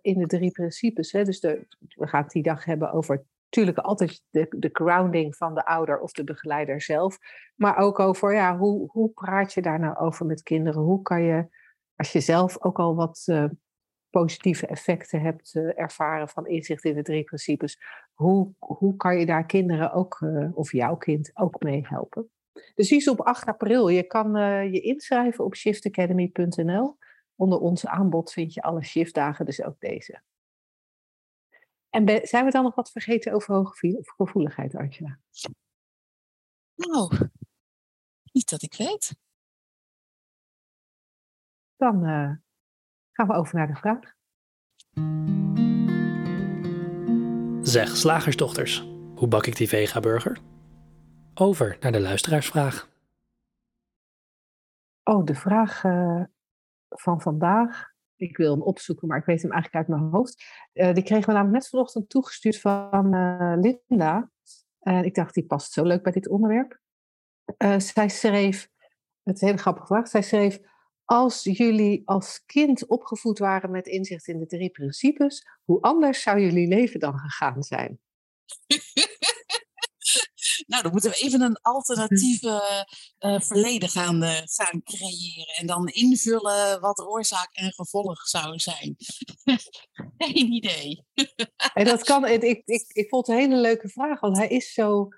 in 0.00 0.18
de 0.18 0.26
drie 0.26 0.50
principes. 0.50 1.12
Hè. 1.12 1.24
Dus 1.24 1.40
de, 1.40 1.66
we 1.88 2.06
gaan 2.06 2.22
het 2.22 2.32
die 2.32 2.42
dag 2.42 2.64
hebben 2.64 2.92
over 2.92 3.24
natuurlijk 3.52 3.86
altijd 3.86 4.22
de, 4.30 4.46
de 4.50 4.68
grounding 4.72 5.36
van 5.36 5.54
de 5.54 5.64
ouder 5.64 6.00
of 6.00 6.12
de 6.12 6.24
begeleider 6.24 6.82
zelf. 6.82 7.18
Maar 7.54 7.76
ook 7.76 7.98
over 7.98 8.34
ja, 8.34 8.56
hoe, 8.56 8.90
hoe 8.90 9.10
praat 9.10 9.52
je 9.52 9.62
daar 9.62 9.78
nou 9.78 9.96
over 9.96 10.26
met 10.26 10.42
kinderen? 10.42 10.82
Hoe 10.82 11.02
kan 11.02 11.22
je, 11.22 11.46
als 11.96 12.12
je 12.12 12.20
zelf 12.20 12.62
ook 12.62 12.78
al 12.78 12.94
wat 12.94 13.22
uh, 13.26 13.44
positieve 14.10 14.66
effecten 14.66 15.20
hebt 15.20 15.54
uh, 15.54 15.78
ervaren 15.78 16.28
van 16.28 16.46
inzicht 16.46 16.84
in 16.84 16.94
de 16.94 17.02
drie 17.02 17.24
principes, 17.24 17.80
hoe, 18.12 18.52
hoe 18.58 18.96
kan 18.96 19.18
je 19.18 19.26
daar 19.26 19.46
kinderen 19.46 19.92
ook, 19.92 20.20
uh, 20.20 20.56
of 20.56 20.72
jouw 20.72 20.96
kind 20.96 21.30
ook 21.34 21.62
mee 21.62 21.86
helpen? 21.88 22.30
Dus 22.74 22.88
die 22.88 22.98
is 22.98 23.08
op 23.08 23.20
8 23.20 23.46
april. 23.46 23.88
Je 23.88 24.02
kan 24.02 24.32
je 24.72 24.80
inschrijven 24.80 25.44
op 25.44 25.54
shiftacademy.nl. 25.54 26.96
Onder 27.36 27.58
ons 27.58 27.86
aanbod 27.86 28.32
vind 28.32 28.54
je 28.54 28.62
alle 28.62 28.84
shiftdagen, 28.84 29.44
dus 29.44 29.62
ook 29.62 29.80
deze. 29.80 30.22
En 31.92 32.26
zijn 32.26 32.44
we 32.44 32.50
dan 32.50 32.62
nog 32.62 32.74
wat 32.74 32.90
vergeten 32.90 33.32
over 33.32 33.54
hoge 33.54 34.02
gevoeligheid, 34.02 34.76
Angela? 34.76 35.18
Nou, 36.74 37.30
niet 38.32 38.50
dat 38.50 38.62
ik 38.62 38.74
weet. 38.74 39.16
Dan 41.76 42.08
uh, 42.08 42.30
gaan 43.12 43.26
we 43.26 43.34
over 43.34 43.56
naar 43.56 43.66
de 43.66 43.74
vraag. 43.74 44.14
Zeg, 47.66 47.96
slagersdochters, 47.96 48.80
hoe 49.14 49.28
bak 49.28 49.46
ik 49.46 49.56
die 49.56 49.68
vega-burger? 49.68 50.38
Over 51.34 51.76
naar 51.80 51.92
de 51.92 52.00
luisteraarsvraag. 52.00 52.88
Oh, 55.02 55.24
de 55.24 55.34
vraag 55.34 55.84
uh, 55.84 56.24
van 56.88 57.20
vandaag. 57.20 57.91
Ik 58.22 58.36
wil 58.36 58.52
hem 58.52 58.62
opzoeken, 58.62 59.08
maar 59.08 59.18
ik 59.18 59.24
weet 59.24 59.42
hem 59.42 59.52
eigenlijk 59.52 59.88
uit 59.88 59.98
mijn 59.98 60.12
hoofd. 60.12 60.44
Uh, 60.74 60.94
die 60.94 61.02
kregen 61.02 61.26
we 61.26 61.32
namelijk 61.32 61.54
net 61.54 61.68
vanochtend 61.68 62.08
toegestuurd 62.08 62.60
van 62.60 63.14
uh, 63.14 63.54
Linda. 63.56 64.30
En 64.78 65.04
ik 65.04 65.14
dacht, 65.14 65.34
die 65.34 65.46
past 65.46 65.72
zo 65.72 65.84
leuk 65.84 66.02
bij 66.02 66.12
dit 66.12 66.28
onderwerp. 66.28 66.80
Uh, 67.58 67.78
zij 67.78 68.08
schreef, 68.08 68.68
het 69.22 69.34
is 69.34 69.40
een 69.40 69.46
hele 69.46 69.60
grappige 69.60 69.86
vraag, 69.86 70.08
zij 70.08 70.22
schreef, 70.22 70.58
als 71.04 71.42
jullie 71.42 72.02
als 72.04 72.44
kind 72.46 72.86
opgevoed 72.86 73.38
waren 73.38 73.70
met 73.70 73.86
inzicht 73.86 74.28
in 74.28 74.38
de 74.38 74.46
drie 74.46 74.70
principes, 74.70 75.46
hoe 75.64 75.80
anders 75.80 76.22
zou 76.22 76.40
jullie 76.40 76.68
leven 76.68 77.00
dan 77.00 77.18
gegaan 77.18 77.62
zijn? 77.62 78.00
nou, 80.66 80.82
dan 80.82 80.92
moeten 80.92 81.10
we 81.10 81.16
even 81.16 81.40
een 81.40 81.58
alternatieve 81.60 82.86
uh, 83.20 83.40
verleden 83.40 83.88
gaan, 83.88 84.22
uh, 84.22 84.40
gaan 84.44 84.82
creëren. 84.82 85.54
En 85.54 85.66
dan 85.66 85.88
invullen 85.88 86.80
wat 86.80 87.00
oorzaak 87.00 87.48
en 87.52 87.72
gevolg 87.72 88.26
zou 88.26 88.58
zijn. 88.58 88.96
Geen 90.18 90.52
idee. 90.52 91.04
en 91.74 91.84
dat 91.84 92.02
kan, 92.02 92.26
ik, 92.26 92.42
ik, 92.64 92.84
ik 92.92 93.08
vond 93.08 93.26
het 93.26 93.36
een 93.36 93.42
hele 93.42 93.60
leuke 93.60 93.88
vraag, 93.88 94.20
want 94.20 94.36
hij 94.36 94.48
is 94.48 94.72
zo 94.72 95.08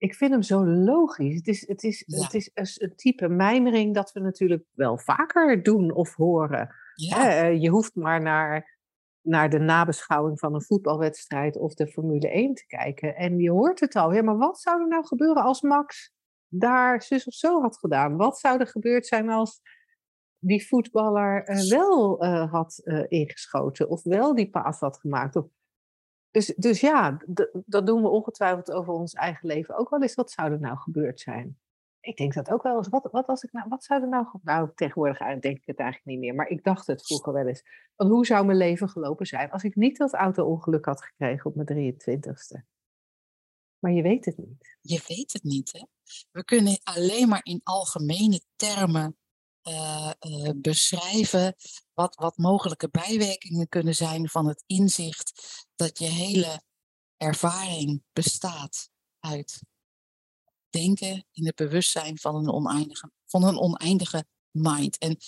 ik 0.00 0.14
vind 0.14 0.30
hem 0.30 0.42
zo 0.42 0.66
logisch. 0.66 1.34
Het 1.34 1.46
is, 1.46 1.66
het 1.66 1.82
is, 1.82 2.04
het 2.06 2.34
is 2.34 2.50
een 2.80 2.96
type 2.96 3.28
mijmering 3.28 3.94
dat 3.94 4.12
we 4.12 4.20
natuurlijk 4.20 4.64
wel 4.72 4.98
vaker 4.98 5.62
doen 5.62 5.94
of 5.94 6.14
horen. 6.14 6.74
je 7.60 7.68
hoeft 7.68 7.94
maar 7.94 8.22
naar, 8.22 8.79
naar 9.22 9.50
de 9.50 9.58
nabeschouwing 9.58 10.38
van 10.38 10.54
een 10.54 10.64
voetbalwedstrijd 10.64 11.56
of 11.56 11.74
de 11.74 11.86
Formule 11.86 12.30
1 12.30 12.54
te 12.54 12.66
kijken. 12.66 13.16
En 13.16 13.38
je 13.38 13.50
hoort 13.50 13.80
het 13.80 13.96
al. 13.96 14.12
Ja, 14.12 14.22
maar 14.22 14.36
wat 14.36 14.60
zou 14.60 14.80
er 14.80 14.88
nou 14.88 15.06
gebeuren 15.06 15.42
als 15.42 15.60
Max 15.60 16.12
daar 16.48 17.02
zus 17.02 17.26
of 17.26 17.34
zo 17.34 17.60
had 17.60 17.78
gedaan? 17.78 18.16
Wat 18.16 18.38
zou 18.38 18.60
er 18.60 18.66
gebeurd 18.66 19.06
zijn 19.06 19.30
als 19.30 19.60
die 20.38 20.66
voetballer 20.66 21.48
uh, 21.48 21.70
wel 21.70 22.24
uh, 22.24 22.52
had 22.52 22.80
uh, 22.84 23.04
ingeschoten 23.08 23.88
of 23.88 24.02
wel 24.02 24.34
die 24.34 24.50
paas 24.50 24.80
had 24.80 24.98
gemaakt? 24.98 25.36
Of 25.36 25.46
dus, 26.30 26.46
dus 26.46 26.80
ja, 26.80 27.16
dat 27.52 27.86
doen 27.86 28.02
we 28.02 28.08
ongetwijfeld 28.08 28.72
over 28.72 28.92
ons 28.92 29.12
eigen 29.12 29.46
leven 29.46 29.76
ook 29.76 29.90
wel 29.90 30.02
eens. 30.02 30.14
Wat 30.14 30.30
zou 30.30 30.52
er 30.52 30.60
nou 30.60 30.76
gebeurd 30.78 31.20
zijn? 31.20 31.58
Ik 32.00 32.16
denk 32.16 32.34
dat 32.34 32.50
ook 32.50 32.62
wel 32.62 32.76
eens. 32.76 32.88
Wat, 32.88 33.08
wat, 33.10 33.26
als 33.26 33.42
ik 33.42 33.52
nou, 33.52 33.68
wat 33.68 33.84
zou 33.84 34.02
er 34.02 34.08
nou. 34.08 34.26
Nou, 34.42 34.70
tegenwoordig 34.74 35.18
denk 35.18 35.56
ik 35.56 35.66
het 35.66 35.78
eigenlijk 35.78 36.04
niet 36.04 36.18
meer. 36.18 36.34
Maar 36.34 36.48
ik 36.48 36.64
dacht 36.64 36.86
het 36.86 37.06
vroeger 37.06 37.32
wel 37.32 37.46
eens. 37.46 37.62
Van 37.96 38.06
hoe 38.06 38.26
zou 38.26 38.46
mijn 38.46 38.58
leven 38.58 38.88
gelopen 38.88 39.26
zijn 39.26 39.50
als 39.50 39.62
ik 39.62 39.74
niet 39.74 39.96
dat 39.96 40.14
auto-ongeluk 40.14 40.84
had 40.84 41.02
gekregen 41.02 41.50
op 41.50 41.54
mijn 41.54 41.94
23ste? 41.94 42.78
Maar 43.78 43.92
je 43.92 44.02
weet 44.02 44.24
het 44.24 44.36
niet. 44.36 44.76
Je 44.80 45.04
weet 45.06 45.32
het 45.32 45.42
niet, 45.42 45.72
hè? 45.72 45.82
We 46.30 46.44
kunnen 46.44 46.80
alleen 46.82 47.28
maar 47.28 47.44
in 47.44 47.60
algemene 47.62 48.40
termen 48.56 49.16
uh, 49.68 50.12
uh, 50.20 50.50
beschrijven 50.56 51.54
wat, 51.92 52.14
wat 52.14 52.36
mogelijke 52.36 52.88
bijwerkingen 52.90 53.68
kunnen 53.68 53.94
zijn 53.94 54.28
van 54.28 54.46
het 54.46 54.62
inzicht 54.66 55.32
dat 55.74 55.98
je 55.98 56.06
hele 56.06 56.62
ervaring 57.16 58.02
bestaat 58.12 58.90
uit 59.18 59.62
denken 60.70 61.26
in 61.32 61.46
het 61.46 61.54
bewustzijn 61.54 62.18
van 62.18 62.34
een 62.34 62.50
oneindige, 62.50 63.10
van 63.26 63.44
een 63.44 63.58
oneindige 63.58 64.26
mind. 64.50 64.98
En 64.98 65.18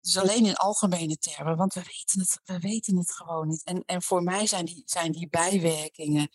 dus 0.00 0.16
alleen 0.16 0.46
in 0.46 0.54
algemene 0.54 1.16
termen, 1.16 1.56
want 1.56 1.74
we 1.74 1.82
weten 1.82 2.20
het, 2.20 2.40
we 2.44 2.58
weten 2.58 2.96
het 2.96 3.12
gewoon 3.12 3.48
niet. 3.48 3.64
En, 3.64 3.84
en 3.84 4.02
voor 4.02 4.22
mij 4.22 4.46
zijn 4.46 4.64
die, 4.64 4.82
zijn 4.86 5.12
die 5.12 5.28
bijwerkingen 5.28 6.30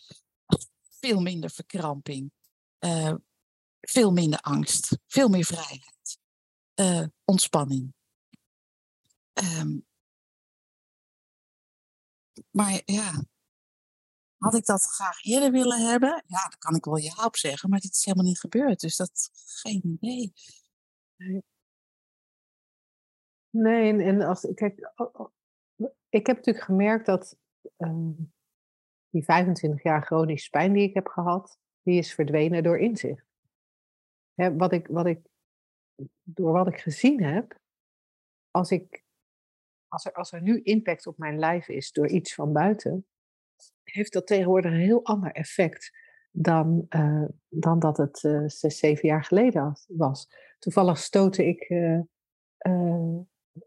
veel 1.00 1.20
minder 1.20 1.50
verkramping, 1.50 2.32
uh, 2.78 3.14
veel 3.80 4.12
minder 4.12 4.40
angst, 4.40 4.98
veel 5.06 5.28
meer 5.28 5.44
vrijheid, 5.44 6.18
uh, 6.74 7.06
ontspanning. 7.24 7.94
Um, 9.32 9.86
maar 12.50 12.82
ja, 12.84 13.24
had 14.38 14.54
ik 14.54 14.64
dat 14.64 14.82
graag 14.82 15.24
eerder 15.24 15.50
willen 15.50 15.88
hebben? 15.88 16.22
Ja, 16.26 16.42
daar 16.42 16.58
kan 16.58 16.74
ik 16.74 16.84
wel 16.84 16.96
ja 16.96 17.24
op 17.24 17.36
zeggen, 17.36 17.70
maar 17.70 17.80
dit 17.80 17.94
is 17.94 18.04
helemaal 18.04 18.26
niet 18.26 18.40
gebeurd. 18.40 18.80
Dus 18.80 18.96
dat 18.96 19.30
geen 19.62 19.98
idee. 20.00 20.32
Nee, 23.50 24.02
en, 24.02 24.22
als, 24.22 24.52
kijk, 24.54 24.92
ik 26.08 26.26
heb 26.26 26.36
natuurlijk 26.36 26.64
gemerkt 26.64 27.06
dat 27.06 27.36
um, 27.76 28.32
die 29.10 29.24
25 29.24 29.82
jaar 29.82 30.02
chronische 30.02 30.50
pijn 30.50 30.72
die 30.72 30.88
ik 30.88 30.94
heb 30.94 31.06
gehad, 31.06 31.58
die 31.82 31.98
is 31.98 32.14
verdwenen 32.14 32.62
door 32.62 32.78
inzicht. 32.78 33.26
Hè, 34.34 34.56
wat 34.56 34.72
ik, 34.72 34.86
wat 34.86 35.06
ik, 35.06 35.20
door 36.22 36.52
wat 36.52 36.66
ik 36.66 36.78
gezien 36.78 37.22
heb, 37.22 37.58
als 38.50 38.70
ik 38.70 39.06
als 39.88 40.04
er, 40.04 40.12
als 40.12 40.32
er 40.32 40.42
nu 40.42 40.60
impact 40.62 41.06
op 41.06 41.18
mijn 41.18 41.38
lijf 41.38 41.68
is 41.68 41.92
door 41.92 42.08
iets 42.08 42.34
van 42.34 42.52
buiten, 42.52 43.06
heeft 43.90 44.12
dat 44.12 44.26
tegenwoordig 44.26 44.72
een 44.72 44.78
heel 44.78 45.04
ander 45.04 45.32
effect 45.32 45.96
dan, 46.30 46.86
uh, 46.90 47.24
dan 47.48 47.78
dat 47.78 47.96
het 47.96 48.22
uh, 48.22 48.42
zes, 48.46 48.78
zeven 48.78 49.08
jaar 49.08 49.24
geleden 49.24 49.78
was. 49.88 50.28
Toevallig 50.58 50.98
stootte 50.98 51.46
ik 51.46 51.70
uh, 51.70 53.18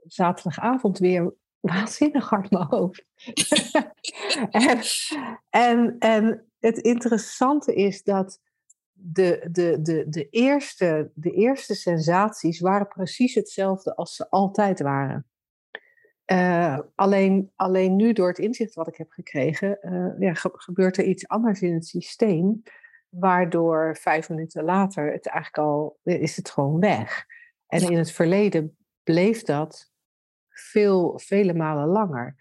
zaterdagavond 0.03 0.97
weer 0.99 1.33
waanzinnig 1.59 2.29
hard 2.29 2.51
mijn 2.51 2.65
hoofd. 2.65 3.05
en, 4.49 4.79
en, 5.49 5.95
en 5.99 6.51
het 6.59 6.77
interessante 6.77 7.73
is 7.73 8.03
dat 8.03 8.39
de, 8.91 9.47
de, 9.51 9.81
de, 9.81 10.05
de, 10.09 10.29
eerste, 10.29 11.11
de 11.13 11.31
eerste 11.31 11.75
sensaties 11.75 12.59
waren 12.59 12.87
precies 12.87 13.35
hetzelfde 13.35 13.95
als 13.95 14.15
ze 14.15 14.29
altijd 14.29 14.79
waren. 14.79 15.30
Uh, 16.31 16.79
alleen, 16.95 17.51
alleen 17.55 17.95
nu 17.95 18.13
door 18.13 18.27
het 18.27 18.39
inzicht 18.39 18.73
wat 18.73 18.87
ik 18.87 18.95
heb 18.95 19.11
gekregen, 19.11 19.77
uh, 19.81 20.19
ja, 20.19 20.33
gebeurt 20.33 20.97
er 20.97 21.03
iets 21.03 21.27
anders 21.27 21.61
in 21.61 21.73
het 21.73 21.85
systeem, 21.85 22.61
waardoor 23.09 23.97
vijf 23.97 24.29
minuten 24.29 24.63
later 24.63 25.11
het 25.11 25.27
eigenlijk 25.27 25.67
al 25.67 25.99
is 26.03 26.35
het 26.35 26.49
gewoon 26.49 26.79
weg. 26.79 27.25
En 27.67 27.81
in 27.81 27.97
het 27.97 28.11
verleden 28.11 28.77
bleef 29.03 29.43
dat 29.43 29.91
veel, 30.49 31.19
vele 31.19 31.53
malen 31.53 31.87
langer. 31.87 32.35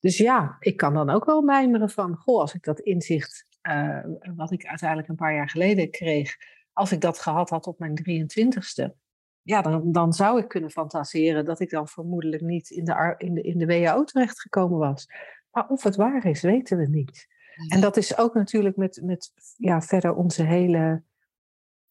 Dus 0.00 0.18
ja, 0.18 0.56
ik 0.60 0.76
kan 0.76 0.94
dan 0.94 1.10
ook 1.10 1.24
wel 1.24 1.42
mijmeren 1.42 1.90
van, 1.90 2.16
goh, 2.16 2.40
als 2.40 2.54
ik 2.54 2.62
dat 2.62 2.80
inzicht, 2.80 3.46
uh, 3.62 4.04
wat 4.36 4.52
ik 4.52 4.66
uiteindelijk 4.66 5.08
een 5.08 5.16
paar 5.16 5.34
jaar 5.34 5.50
geleden 5.50 5.90
kreeg, 5.90 6.36
als 6.72 6.92
ik 6.92 7.00
dat 7.00 7.18
gehad 7.18 7.50
had 7.50 7.66
op 7.66 7.78
mijn 7.78 7.94
23ste, 7.94 9.03
ja, 9.44 9.62
dan, 9.62 9.92
dan 9.92 10.12
zou 10.12 10.38
ik 10.38 10.48
kunnen 10.48 10.70
fantaseren 10.70 11.44
dat 11.44 11.60
ik 11.60 11.70
dan 11.70 11.88
vermoedelijk 11.88 12.42
niet 12.42 12.70
in 12.70 12.84
de, 12.84 13.14
in 13.18 13.34
de, 13.34 13.40
in 13.40 13.58
de 13.58 13.66
WHO 13.66 14.04
terechtgekomen 14.04 14.78
was. 14.78 15.06
Maar 15.50 15.68
of 15.68 15.82
het 15.82 15.96
waar 15.96 16.26
is, 16.26 16.42
weten 16.42 16.78
we 16.78 16.88
niet. 16.88 17.28
En 17.68 17.80
dat 17.80 17.96
is 17.96 18.18
ook 18.18 18.34
natuurlijk 18.34 18.76
met, 18.76 19.00
met 19.02 19.32
ja, 19.56 19.80
verder 19.80 20.14
onze 20.14 20.42
hele, 20.42 21.02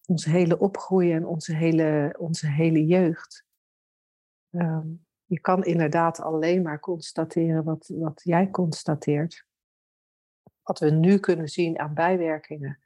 onze 0.05 0.29
hele 0.29 0.59
opgroeien 0.59 1.15
en 1.15 1.25
onze 1.25 1.55
hele, 1.55 2.15
onze 2.19 2.47
hele 2.47 2.85
jeugd. 2.85 3.45
Ehm, 4.49 4.87
je 5.25 5.39
kan 5.39 5.63
inderdaad 5.63 6.19
alleen 6.19 6.61
maar 6.61 6.79
constateren 6.79 7.63
wat, 7.63 7.91
wat 7.95 8.21
jij 8.23 8.49
constateert. 8.49 9.45
Wat 10.61 10.79
we 10.79 10.89
nu 10.89 11.17
kunnen 11.17 11.47
zien 11.47 11.79
aan 11.79 11.93
bijwerkingen. 11.93 12.79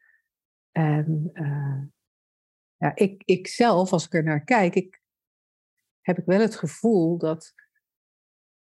En 0.71 1.30
uh, 1.34 1.82
ja, 2.77 2.95
ik, 2.95 3.23
ik 3.25 3.47
zelf, 3.47 3.91
als 3.91 4.05
ik 4.05 4.13
er 4.13 4.23
naar 4.23 4.43
kijk, 4.43 4.75
ik, 4.75 5.01
heb 6.01 6.17
ik 6.17 6.25
wel 6.25 6.39
het 6.39 6.55
gevoel 6.55 7.17
dat 7.17 7.53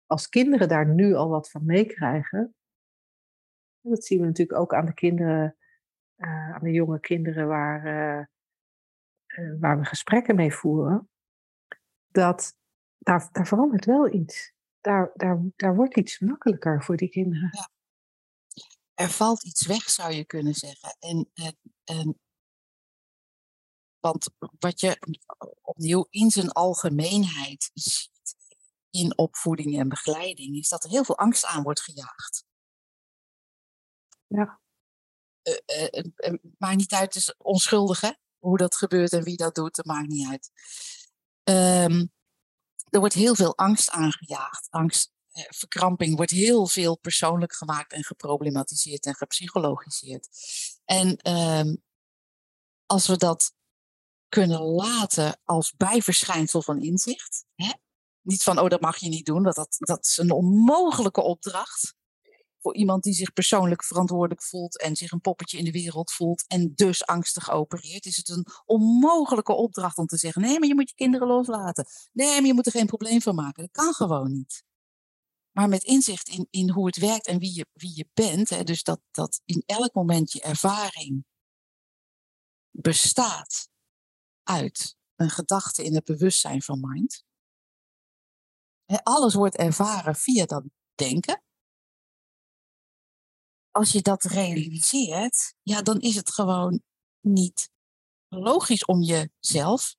als 0.06 0.30
kinderen 0.30 0.68
daar 0.68 0.88
nu 0.88 1.14
al 1.14 1.30
wat 1.30 1.50
van 1.50 1.66
meekrijgen, 1.66 2.56
dat 3.82 4.06
zien 4.06 4.20
we 4.20 4.26
natuurlijk 4.26 4.60
ook 4.60 4.74
aan 4.74 4.86
de 4.86 4.94
kinderen, 4.94 5.58
uh, 6.18 6.54
aan 6.56 6.64
de 6.64 6.72
jonge 6.72 7.00
kinderen 7.00 7.48
waar, 7.48 7.86
uh, 7.86 8.26
uh, 9.40 9.60
waar 9.60 9.80
we 9.80 9.86
gesprekken 9.86 10.36
mee 10.36 10.54
voeren, 10.54 11.10
dat 12.08 12.58
daar, 12.98 13.30
daar 13.32 13.48
verandert 13.48 13.86
wel 13.86 14.14
iets. 14.14 14.54
Daar, 14.82 15.12
daar, 15.14 15.42
daar 15.56 15.76
wordt 15.76 15.98
iets 15.98 16.20
makkelijker 16.20 16.84
voor 16.84 16.96
die 16.96 17.10
kinderen. 17.10 17.50
Er 18.94 19.10
valt 19.10 19.46
iets 19.46 19.68
weg, 19.68 19.90
zou 19.90 20.14
je 20.14 20.26
kunnen 20.26 20.54
zeggen. 20.54 20.96
En, 21.00 21.30
en 21.84 22.20
Want 24.06 24.28
wat 24.60 24.80
je 24.80 25.00
opnieuw 25.62 26.08
in 26.10 26.32
zijn 26.32 26.52
algemeenheid 26.52 27.72
ziet 27.74 28.36
in 28.90 29.18
opvoeding 29.18 29.80
en 29.80 29.90
begeleiding, 29.90 30.58
is 30.58 30.70
dat 30.70 30.84
er 30.84 30.90
heel 30.90 31.04
veel 31.04 31.18
angst 31.18 31.46
aan 31.46 31.64
wordt 31.64 31.82
gejaagd. 31.82 32.46
Ja. 34.28 34.60
Uh, 35.44 35.88
uh, 35.92 36.40
maakt 36.58 36.78
niet 36.78 36.94
uit, 36.94 37.16
is 37.16 37.36
onschuldig 37.38 38.02
hè? 38.02 38.12
hoe 38.38 38.58
dat 38.58 38.76
gebeurt 38.76 39.14
en 39.14 39.24
wie 39.24 39.38
dat 39.38 39.56
doet, 39.56 39.76
dat 39.76 39.86
maakt 39.86 40.08
niet 40.08 40.28
uit. 40.28 40.52
Um, 41.90 42.12
er 42.90 43.00
wordt 43.00 43.14
heel 43.14 43.36
veel 43.36 43.58
angst 43.58 43.90
aangejaagd. 43.90 44.68
Angst, 44.70 45.14
eh, 45.32 45.44
verkramping 45.50 46.16
wordt 46.16 46.32
heel 46.32 46.68
veel 46.68 46.98
persoonlijk 46.98 47.54
gemaakt 47.54 47.94
en 47.94 48.04
geproblematiseerd 48.04 49.06
en 49.06 49.16
gepsychologiseerd. 49.16 50.30
En 50.86 51.32
um, 51.32 51.84
als 52.86 53.08
we 53.08 53.18
dat 53.18 53.54
kunnen 54.36 54.62
laten 54.62 55.40
als 55.44 55.74
bijverschijnsel 55.78 56.62
van 56.62 56.82
inzicht, 56.82 57.46
hè? 57.56 57.72
niet 58.22 58.44
van, 58.44 58.60
oh 58.60 58.70
dat 58.70 58.82
mag 58.82 58.98
je 58.98 59.10
niet 59.10 59.26
doen, 59.26 59.44
dat, 59.44 59.76
dat, 59.78 60.06
is 60.06 60.18
een 60.18 60.32
onmogelijke 60.32 61.22
opdracht 61.22 61.96
voor 62.60 62.76
iemand 62.76 63.04
die 63.04 63.14
zich 63.14 63.34
persoonlijk 63.34 63.84
verantwoordelijk 63.84 64.44
voelt 64.44 64.80
en 64.80 64.96
zich 64.96 65.12
een 65.12 65.22
poppetje 65.22 65.58
in 65.58 65.64
de 65.64 65.72
wereld 65.72 66.12
voelt 66.12 66.48
en 66.48 66.74
dus 66.76 67.06
angstig 67.06 67.52
opereert, 67.52 68.06
is 68.06 68.18
het 68.18 68.30
een 68.30 68.46
onmogelijke 68.66 69.54
opdracht 69.54 69.98
om 69.98 70.06
te 70.06 70.18
zeggen: 70.18 70.42
nee, 70.42 70.60
maar 70.60 70.68
je 70.68 70.76
moet 70.76 70.90
je 70.90 70.96
kinderen 70.96 71.28
loslaten. 71.28 71.86
Nee, 72.12 72.36
maar 72.40 72.48
je 72.48 72.54
moet 72.54 72.66
er 72.66 72.72
geen 72.72 72.86
probleem 72.86 73.22
van 73.22 73.36
maken. 73.36 73.64
Dat 73.64 73.72
kan 73.72 73.94
gewoon 73.94 74.32
niet. 74.32 74.64
Maar 75.52 75.70
met 75.70 75.84
inzicht 75.84 76.30
in, 76.30 76.48
in 76.50 76.70
hoe 76.70 76.86
het 76.86 76.98
werkt 76.98 77.28
en 77.28 77.40
wie 77.40 77.56
je, 77.56 77.66
wie 77.74 77.96
je 77.96 78.08
bent, 78.14 78.50
hè, 78.50 78.64
dus 78.64 78.84
dat, 78.84 79.00
dat 79.12 79.42
in 79.46 79.64
elk 79.66 79.94
moment 79.94 80.32
je 80.32 80.42
ervaring 80.42 81.26
bestaat 82.72 83.74
uit 84.46 84.98
een 85.16 85.30
gedachte 85.30 85.84
in 85.84 85.96
het 85.96 86.04
bewustzijn 86.04 86.62
van 86.62 86.80
mind. 86.80 87.24
Alles 89.04 89.34
wordt 89.34 89.56
ervaren 89.56 90.16
via 90.16 90.46
dat 90.46 90.64
denken 90.96 91.44
als 93.76 93.92
je 93.92 94.02
dat 94.02 94.24
realiseert, 94.24 95.56
ja, 95.62 95.82
dan 95.82 96.00
is 96.00 96.16
het 96.16 96.32
gewoon 96.32 96.82
niet 97.22 97.70
logisch 98.28 98.86
om 98.86 99.02
jezelf, 99.02 99.96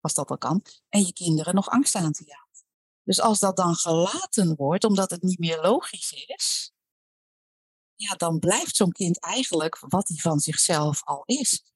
als 0.00 0.14
dat 0.14 0.30
al 0.30 0.38
kan, 0.38 0.62
en 0.88 1.00
je 1.00 1.12
kinderen 1.12 1.54
nog 1.54 1.68
angst 1.68 1.94
aan 1.94 2.12
te 2.12 2.24
jagen. 2.24 2.64
Dus 3.02 3.20
als 3.20 3.38
dat 3.38 3.56
dan 3.56 3.74
gelaten 3.74 4.56
wordt, 4.56 4.84
omdat 4.84 5.10
het 5.10 5.22
niet 5.22 5.38
meer 5.38 5.60
logisch 5.60 6.12
is, 6.12 6.72
ja, 7.94 8.14
dan 8.14 8.38
blijft 8.38 8.76
zo'n 8.76 8.92
kind 8.92 9.20
eigenlijk 9.20 9.78
wat 9.78 10.08
hij 10.08 10.16
van 10.16 10.38
zichzelf 10.38 11.04
al 11.04 11.22
is. 11.24 11.72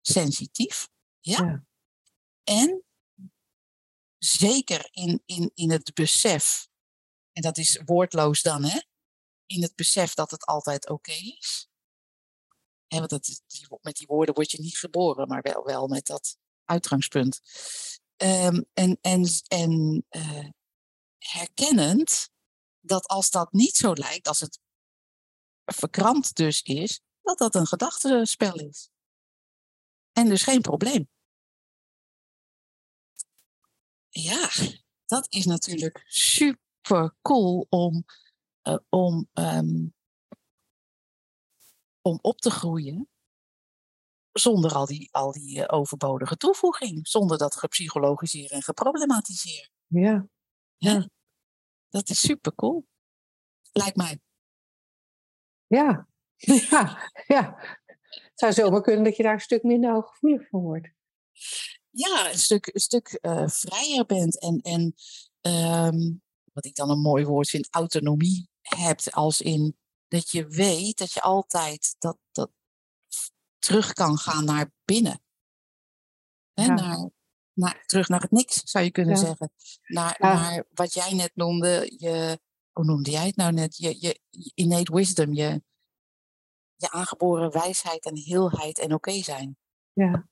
Sensitief, 0.00 0.88
ja. 1.28 1.44
ja. 1.44 1.64
En 2.44 2.84
zeker 4.18 4.88
in, 4.90 5.22
in, 5.26 5.50
in 5.54 5.70
het 5.70 5.94
besef, 5.94 6.68
en 7.32 7.42
dat 7.42 7.58
is 7.58 7.80
woordloos 7.84 8.42
dan, 8.42 8.64
hè, 8.64 8.80
in 9.46 9.62
het 9.62 9.74
besef 9.74 10.14
dat 10.14 10.30
het 10.30 10.44
altijd 10.44 10.88
oké 10.88 11.12
is. 11.12 11.68
En 12.86 12.98
want 12.98 13.10
het, 13.10 13.42
met 13.80 13.96
die 13.96 14.06
woorden 14.06 14.34
word 14.34 14.50
je 14.50 14.60
niet 14.60 14.78
geboren, 14.78 15.28
maar 15.28 15.42
wel, 15.42 15.64
wel 15.64 15.86
met 15.86 16.06
dat 16.06 16.38
uitgangspunt. 16.64 17.40
Um, 18.16 18.66
en 18.72 18.98
en, 19.00 19.24
en 19.48 20.04
uh, 20.10 20.48
herkennend 21.18 22.30
dat 22.80 23.06
als 23.06 23.30
dat 23.30 23.52
niet 23.52 23.76
zo 23.76 23.92
lijkt, 23.92 24.28
als 24.28 24.40
het 24.40 24.58
verkrampt 25.64 26.36
dus 26.36 26.62
is, 26.62 27.00
dat 27.22 27.38
dat 27.38 27.54
een 27.54 27.66
gedachtenspel 27.66 28.54
is. 28.54 28.90
En 30.12 30.28
dus 30.28 30.42
geen 30.42 30.60
probleem. 30.60 31.08
Ja, 34.22 34.48
dat 35.06 35.26
is 35.28 35.44
natuurlijk 35.44 36.02
super 36.06 37.14
cool 37.22 37.66
om 37.68 38.04
uh, 38.62 38.76
om, 38.88 39.28
um, 39.32 39.94
om 42.02 42.18
op 42.22 42.40
te 42.40 42.50
groeien 42.50 43.08
zonder 44.32 44.74
al 44.74 44.86
die, 44.86 45.08
al 45.12 45.32
die 45.32 45.58
uh, 45.58 45.64
overbodige 45.66 46.36
toevoeging, 46.36 47.08
zonder 47.08 47.38
dat 47.38 47.56
gepsychologiseerd 47.56 48.50
en 48.50 48.62
geproblematiseerd. 48.62 49.70
Ja. 49.86 50.28
ja. 50.76 51.08
Dat 51.88 52.08
is 52.08 52.20
super 52.20 52.54
cool. 52.54 52.86
Lijkt 53.72 53.96
mij. 53.96 54.20
Ja. 55.66 56.08
ja, 56.70 57.10
ja. 57.26 57.56
Het 57.96 58.32
zou 58.34 58.52
zomaar 58.52 58.82
kunnen 58.82 59.04
dat 59.04 59.16
je 59.16 59.22
daar 59.22 59.32
een 59.32 59.40
stuk 59.40 59.62
minder 59.62 59.92
hooggevoelig 59.92 60.48
van 60.48 60.60
wordt. 60.60 60.88
Ja, 61.98 62.30
een 62.30 62.38
stuk, 62.38 62.66
een 62.66 62.80
stuk 62.80 63.18
uh, 63.22 63.48
vrijer 63.48 64.06
bent 64.06 64.40
en, 64.40 64.60
en 64.60 64.94
um, 65.86 66.22
wat 66.52 66.64
ik 66.64 66.74
dan 66.74 66.90
een 66.90 67.00
mooi 67.00 67.24
woord 67.24 67.48
vind, 67.48 67.68
autonomie 67.70 68.48
hebt. 68.60 69.12
Als 69.12 69.40
in 69.40 69.76
dat 70.08 70.30
je 70.30 70.46
weet 70.46 70.98
dat 70.98 71.12
je 71.12 71.20
altijd 71.20 71.94
dat, 71.98 72.18
dat 72.32 72.50
terug 73.58 73.92
kan 73.92 74.18
gaan 74.18 74.44
naar 74.44 74.72
binnen. 74.84 75.20
Hè, 76.52 76.66
naar, 76.66 77.10
naar, 77.52 77.82
terug 77.86 78.08
naar 78.08 78.20
het 78.20 78.30
niks, 78.30 78.62
zou 78.64 78.84
je 78.84 78.90
kunnen 78.90 79.16
zeggen. 79.16 79.52
Naar, 79.82 80.16
naar 80.18 80.64
wat 80.74 80.94
jij 80.94 81.12
net 81.12 81.32
noemde, 81.34 81.94
je, 81.96 82.40
hoe 82.72 82.84
noemde 82.84 83.10
jij 83.10 83.26
het 83.26 83.36
nou 83.36 83.52
net? 83.52 83.76
Je, 83.76 83.96
je, 84.00 84.20
innate 84.54 84.94
wisdom, 84.94 85.32
je, 85.32 85.62
je 86.76 86.90
aangeboren 86.90 87.52
wijsheid 87.52 88.04
en 88.04 88.16
heelheid 88.16 88.78
en 88.78 88.94
oké 88.94 89.22
zijn. 89.22 89.56
Ja. 89.92 90.28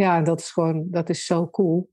Ja, 0.00 0.20
dat 0.22 0.40
is 0.40 0.50
gewoon, 0.50 0.90
dat 0.90 1.08
is 1.08 1.26
zo 1.26 1.50
cool. 1.50 1.92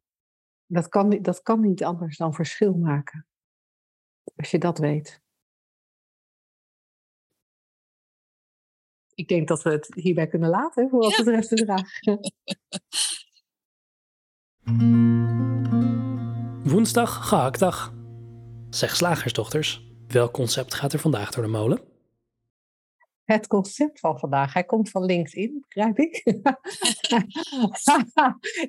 Dat 0.65 0.87
kan, 0.87 1.09
dat 1.09 1.41
kan 1.41 1.59
niet 1.59 1.83
anders 1.83 2.17
dan 2.17 2.33
verschil 2.33 2.73
maken. 2.73 3.27
Als 4.35 4.51
je 4.51 4.57
dat 4.57 4.77
weet. 4.77 5.21
Ik 9.13 9.27
denk 9.27 9.47
dat 9.47 9.63
we 9.63 9.69
het 9.69 9.93
hierbij 9.95 10.27
kunnen 10.27 10.49
laten 10.49 10.89
voor 10.89 10.99
wat 10.99 11.15
ja. 11.15 11.23
betreft 11.23 11.49
de 11.49 11.65
vraag. 11.65 11.89
Woensdag, 16.63 17.27
gehaktdag. 17.27 17.93
Zeg 18.69 18.95
slagersdochters, 18.95 19.91
welk 20.07 20.33
concept 20.33 20.73
gaat 20.73 20.93
er 20.93 20.99
vandaag 20.99 21.31
door 21.31 21.43
de 21.43 21.49
molen? 21.49 21.96
Het 23.27 23.47
concept 23.47 23.99
van 23.99 24.19
vandaag. 24.19 24.53
Hij 24.53 24.63
komt 24.63 24.89
van 24.89 25.05
LinkedIn, 25.05 25.65
begrijp 25.67 25.99
ik. 25.99 26.15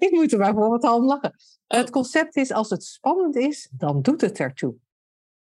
ik 0.05 0.09
moet 0.11 0.33
er 0.33 0.39
maar 0.39 0.55
voor 0.55 0.69
wat 0.69 0.85
aan 0.85 1.05
lachen. 1.05 1.35
Het 1.67 1.91
concept 1.91 2.37
is, 2.37 2.53
als 2.53 2.71
het 2.71 2.85
spannend 2.85 3.37
is, 3.37 3.69
dan 3.73 4.03
doet 4.03 4.21
het 4.21 4.39
ertoe. 4.39 4.75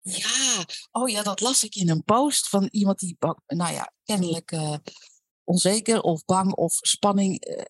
Ja, 0.02 0.66
oh 0.92 1.10
ja, 1.10 1.24
dat 1.24 1.42
las 1.42 1.64
ik 1.64 1.76
in 1.76 1.90
een 1.90 2.04
post 2.04 2.50
van 2.50 2.68
iemand 2.72 3.00
die, 3.00 3.18
nou 3.46 3.74
ja, 3.74 3.94
kennelijk 4.04 4.52
uh, 4.52 4.76
onzeker 5.44 6.02
of 6.02 6.26
bang 6.26 6.54
of 6.54 6.74
spanning, 6.74 7.48
uh, 7.48 7.62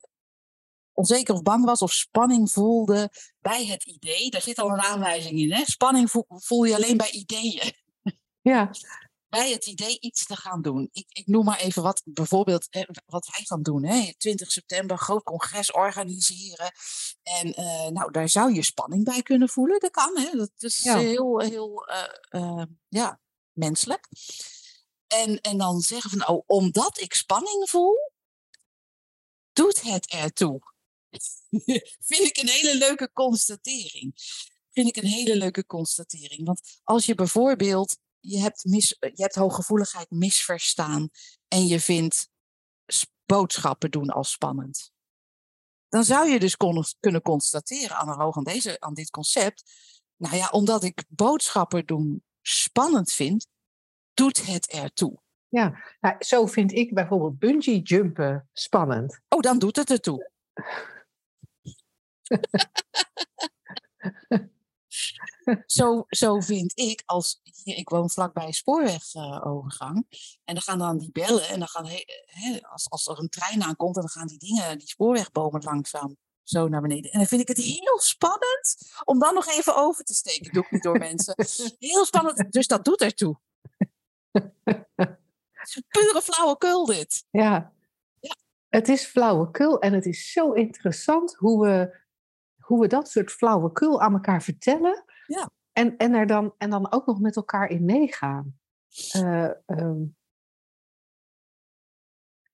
onzeker 0.92 1.34
of 1.34 1.42
bang 1.42 1.66
was 1.66 1.82
of 1.82 1.92
spanning 1.92 2.52
voelde 2.52 3.12
bij 3.40 3.66
het 3.66 3.86
idee. 3.86 4.30
Daar 4.30 4.42
zit 4.42 4.60
al 4.60 4.70
een 4.70 4.82
aanwijzing 4.82 5.40
in, 5.40 5.54
hè? 5.54 5.64
Spanning 5.66 6.12
voel, 6.12 6.26
voel 6.28 6.64
je 6.64 6.76
alleen 6.76 6.98
bij 6.98 7.12
ideeën. 7.12 7.74
Ja, 8.42 8.72
bij 9.34 9.52
het 9.52 9.66
idee 9.66 10.00
iets 10.00 10.26
te 10.26 10.36
gaan 10.36 10.62
doen. 10.62 10.90
Ik, 10.92 11.06
ik 11.10 11.28
noem 11.28 11.46
maar 11.46 11.60
even 11.60 11.84
wat, 11.84 12.02
bijvoorbeeld 12.06 12.68
wat 13.06 13.28
wij 13.36 13.46
gaan 13.46 13.62
doen. 13.62 13.86
Hè? 13.86 14.14
20 14.18 14.52
september, 14.52 14.98
groot 14.98 15.24
congres 15.24 15.72
organiseren. 15.72 16.72
En 17.24 17.48
uh, 17.48 17.88
nou, 17.88 18.12
daar 18.12 18.30
zou 18.30 18.54
je 18.54 18.64
spanning 18.64 19.04
bij 19.04 19.22
kunnen 19.22 19.50
voelen. 19.50 19.80
Dat 19.80 19.92
kan, 19.92 20.18
hè? 20.18 20.32
dat 20.32 20.52
is 20.58 20.84
heel, 20.84 21.40
heel 21.40 21.90
uh, 21.90 22.42
uh, 22.42 22.64
ja, 22.88 23.20
menselijk. 23.52 24.08
En, 25.08 25.42
en 25.42 25.58
dan 25.58 25.82
zeggen 25.82 26.10
van, 26.10 26.28
oh, 26.28 26.44
omdat 26.46 27.00
ik 27.00 27.14
spanning 27.14 27.70
voel, 27.70 28.12
doet 29.54 29.82
het 29.82 30.08
ertoe. 30.08 30.60
Vind 32.10 32.28
ik 32.28 32.38
een 32.38 32.50
hele 32.50 32.78
leuke 32.78 33.12
constatering. 33.14 34.14
Vind 34.72 34.88
ik 34.88 34.96
een 34.96 35.10
hele 35.10 35.36
leuke 35.36 35.66
constatering. 35.66 36.46
Want 36.46 36.62
als 36.84 37.06
je 37.06 37.16
bijvoorbeeld 37.16 37.98
je 38.26 38.40
hebt, 38.40 38.66
mis, 38.66 38.98
je 39.00 39.22
hebt 39.22 39.36
hooggevoeligheid 39.36 40.12
misverstaan 40.12 41.10
en 41.48 41.68
je 41.68 41.80
vindt 41.80 42.30
boodschappen 43.26 43.92
doen 43.92 44.10
als 44.10 44.32
spannend. 44.32 44.92
Dan 45.90 46.04
zou 46.04 46.30
je 46.30 46.40
dus 46.40 46.58
kunnen 47.00 47.22
constateren, 47.22 47.98
analoog 47.98 48.38
aan, 48.38 48.44
deze, 48.44 48.80
aan 48.80 48.94
dit 48.94 49.10
concept, 49.10 49.64
nou 50.16 50.36
ja, 50.36 50.50
omdat 50.50 50.84
ik 50.84 51.04
boodschappen 51.10 51.86
doen 51.86 52.24
spannend 52.42 53.12
vind, 53.12 53.48
doet 54.14 54.46
het 54.46 54.68
ertoe. 54.68 55.22
Ja, 55.48 55.84
nou, 56.00 56.16
zo 56.20 56.46
vind 56.46 56.72
ik 56.72 56.94
bijvoorbeeld 56.94 57.40
bungee 57.40 57.82
jumpen 57.82 58.50
spannend. 58.54 59.20
Oh, 59.30 59.40
dan 59.40 59.60
doet 59.60 59.76
het 59.76 59.90
ertoe. 59.90 60.32
zo, 65.66 66.06
zo 66.08 66.40
vind 66.40 66.80
ik, 66.80 67.04
als 67.06 67.40
ik 67.64 67.90
woon 67.90 68.10
vlakbij 68.10 68.46
een 68.46 68.54
spoorwegovergang. 68.54 70.06
en 70.44 70.54
dan 70.54 70.64
gaan 70.64 70.80
dan 70.80 70.98
die 70.98 71.12
bellen. 71.12 71.48
En 71.48 71.60
dan 71.60 71.68
gaan, 71.68 71.88
als, 72.72 72.90
als 72.90 73.08
er 73.08 73.20
een 73.20 73.30
trein 73.30 73.64
aankomt, 73.64 73.96
dan 73.96 74.10
gaan 74.10 74.28
die 74.28 74.38
dingen, 74.38 74.78
die 74.78 74.88
spoorwegbomen 74.88 75.64
langzaam 75.64 76.18
zo 76.44 76.68
naar 76.68 76.82
beneden. 76.82 77.12
En 77.12 77.18
dan 77.20 77.28
vind 77.28 77.42
ik 77.42 77.48
het 77.48 77.58
heel 77.58 78.00
spannend 78.00 78.78
om 79.04 79.20
dan 79.20 79.34
nog 79.34 79.48
even 79.48 79.76
over 79.76 80.04
te 80.04 80.14
steken. 80.14 80.54
Doe 80.54 80.64
ik 80.64 80.72
niet 80.72 80.84
door 80.84 80.98
mensen. 80.98 81.36
Heel 81.80 82.06
spannend. 82.06 82.52
Dus 82.52 82.68
dat 82.68 82.86
doet 82.86 83.02
ertoe. 83.02 83.40
Het 85.64 85.76
is 85.76 85.82
pure 85.88 86.22
flauwekul 86.22 86.86
dit. 86.86 87.26
Ja. 87.32 87.74
ja. 88.20 88.36
Het 88.70 88.90
is 88.90 89.06
flauwekul 89.06 89.80
en 89.80 89.94
het 89.94 90.06
is 90.06 90.32
zo 90.32 90.52
interessant 90.52 91.36
hoe 91.36 91.66
we, 91.66 91.98
hoe 92.60 92.82
we 92.82 92.88
dat 92.88 93.10
soort 93.10 93.32
flauwekul 93.32 94.02
aan 94.02 94.14
elkaar 94.14 94.44
vertellen. 94.44 95.04
Ja. 95.28 95.50
En, 95.74 95.98
en, 95.98 96.14
er 96.14 96.28
dan, 96.28 96.54
en 96.58 96.70
dan 96.70 96.92
ook 96.92 97.06
nog 97.06 97.20
met 97.20 97.36
elkaar 97.36 97.70
in 97.70 97.86
meegaan. 97.86 98.60
Uh, 99.16 99.52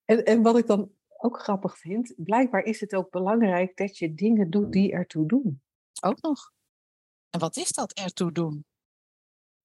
en, 0.05 0.25
en 0.25 0.41
wat 0.41 0.57
ik 0.57 0.67
dan 0.67 0.91
ook 1.17 1.39
grappig 1.39 1.77
vind, 1.77 2.13
blijkbaar 2.17 2.63
is 2.63 2.79
het 2.79 2.95
ook 2.95 3.09
belangrijk 3.09 3.77
dat 3.77 3.97
je 3.97 4.13
dingen 4.13 4.49
doet 4.49 4.71
die 4.71 4.91
ertoe 4.91 5.27
doen. 5.27 5.61
Ook 6.01 6.21
nog. 6.21 6.51
En 7.29 7.39
wat 7.39 7.57
is 7.57 7.71
dat 7.71 7.93
ertoe 7.93 8.31
doen? 8.31 8.65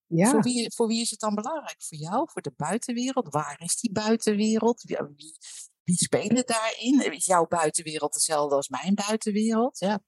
Ja. 0.06 0.30
Voor, 0.30 0.42
wie, 0.42 0.72
voor 0.74 0.86
wie 0.86 1.00
is 1.00 1.10
het 1.10 1.20
dan 1.20 1.34
belangrijk? 1.34 1.82
Voor 1.82 1.98
jou? 1.98 2.28
Voor 2.30 2.42
de 2.42 2.52
buitenwereld? 2.56 3.32
Waar 3.32 3.60
is 3.60 3.80
die 3.80 3.92
buitenwereld? 3.92 4.82
Wie, 4.82 4.96
wie, 4.96 5.36
wie 5.82 5.96
spelen 5.96 6.46
daarin? 6.46 7.12
Is 7.12 7.24
jouw 7.24 7.46
buitenwereld 7.46 8.14
hetzelfde 8.14 8.54
als 8.54 8.68
mijn 8.68 8.94
buitenwereld? 8.94 9.78
Ja. 9.78 10.00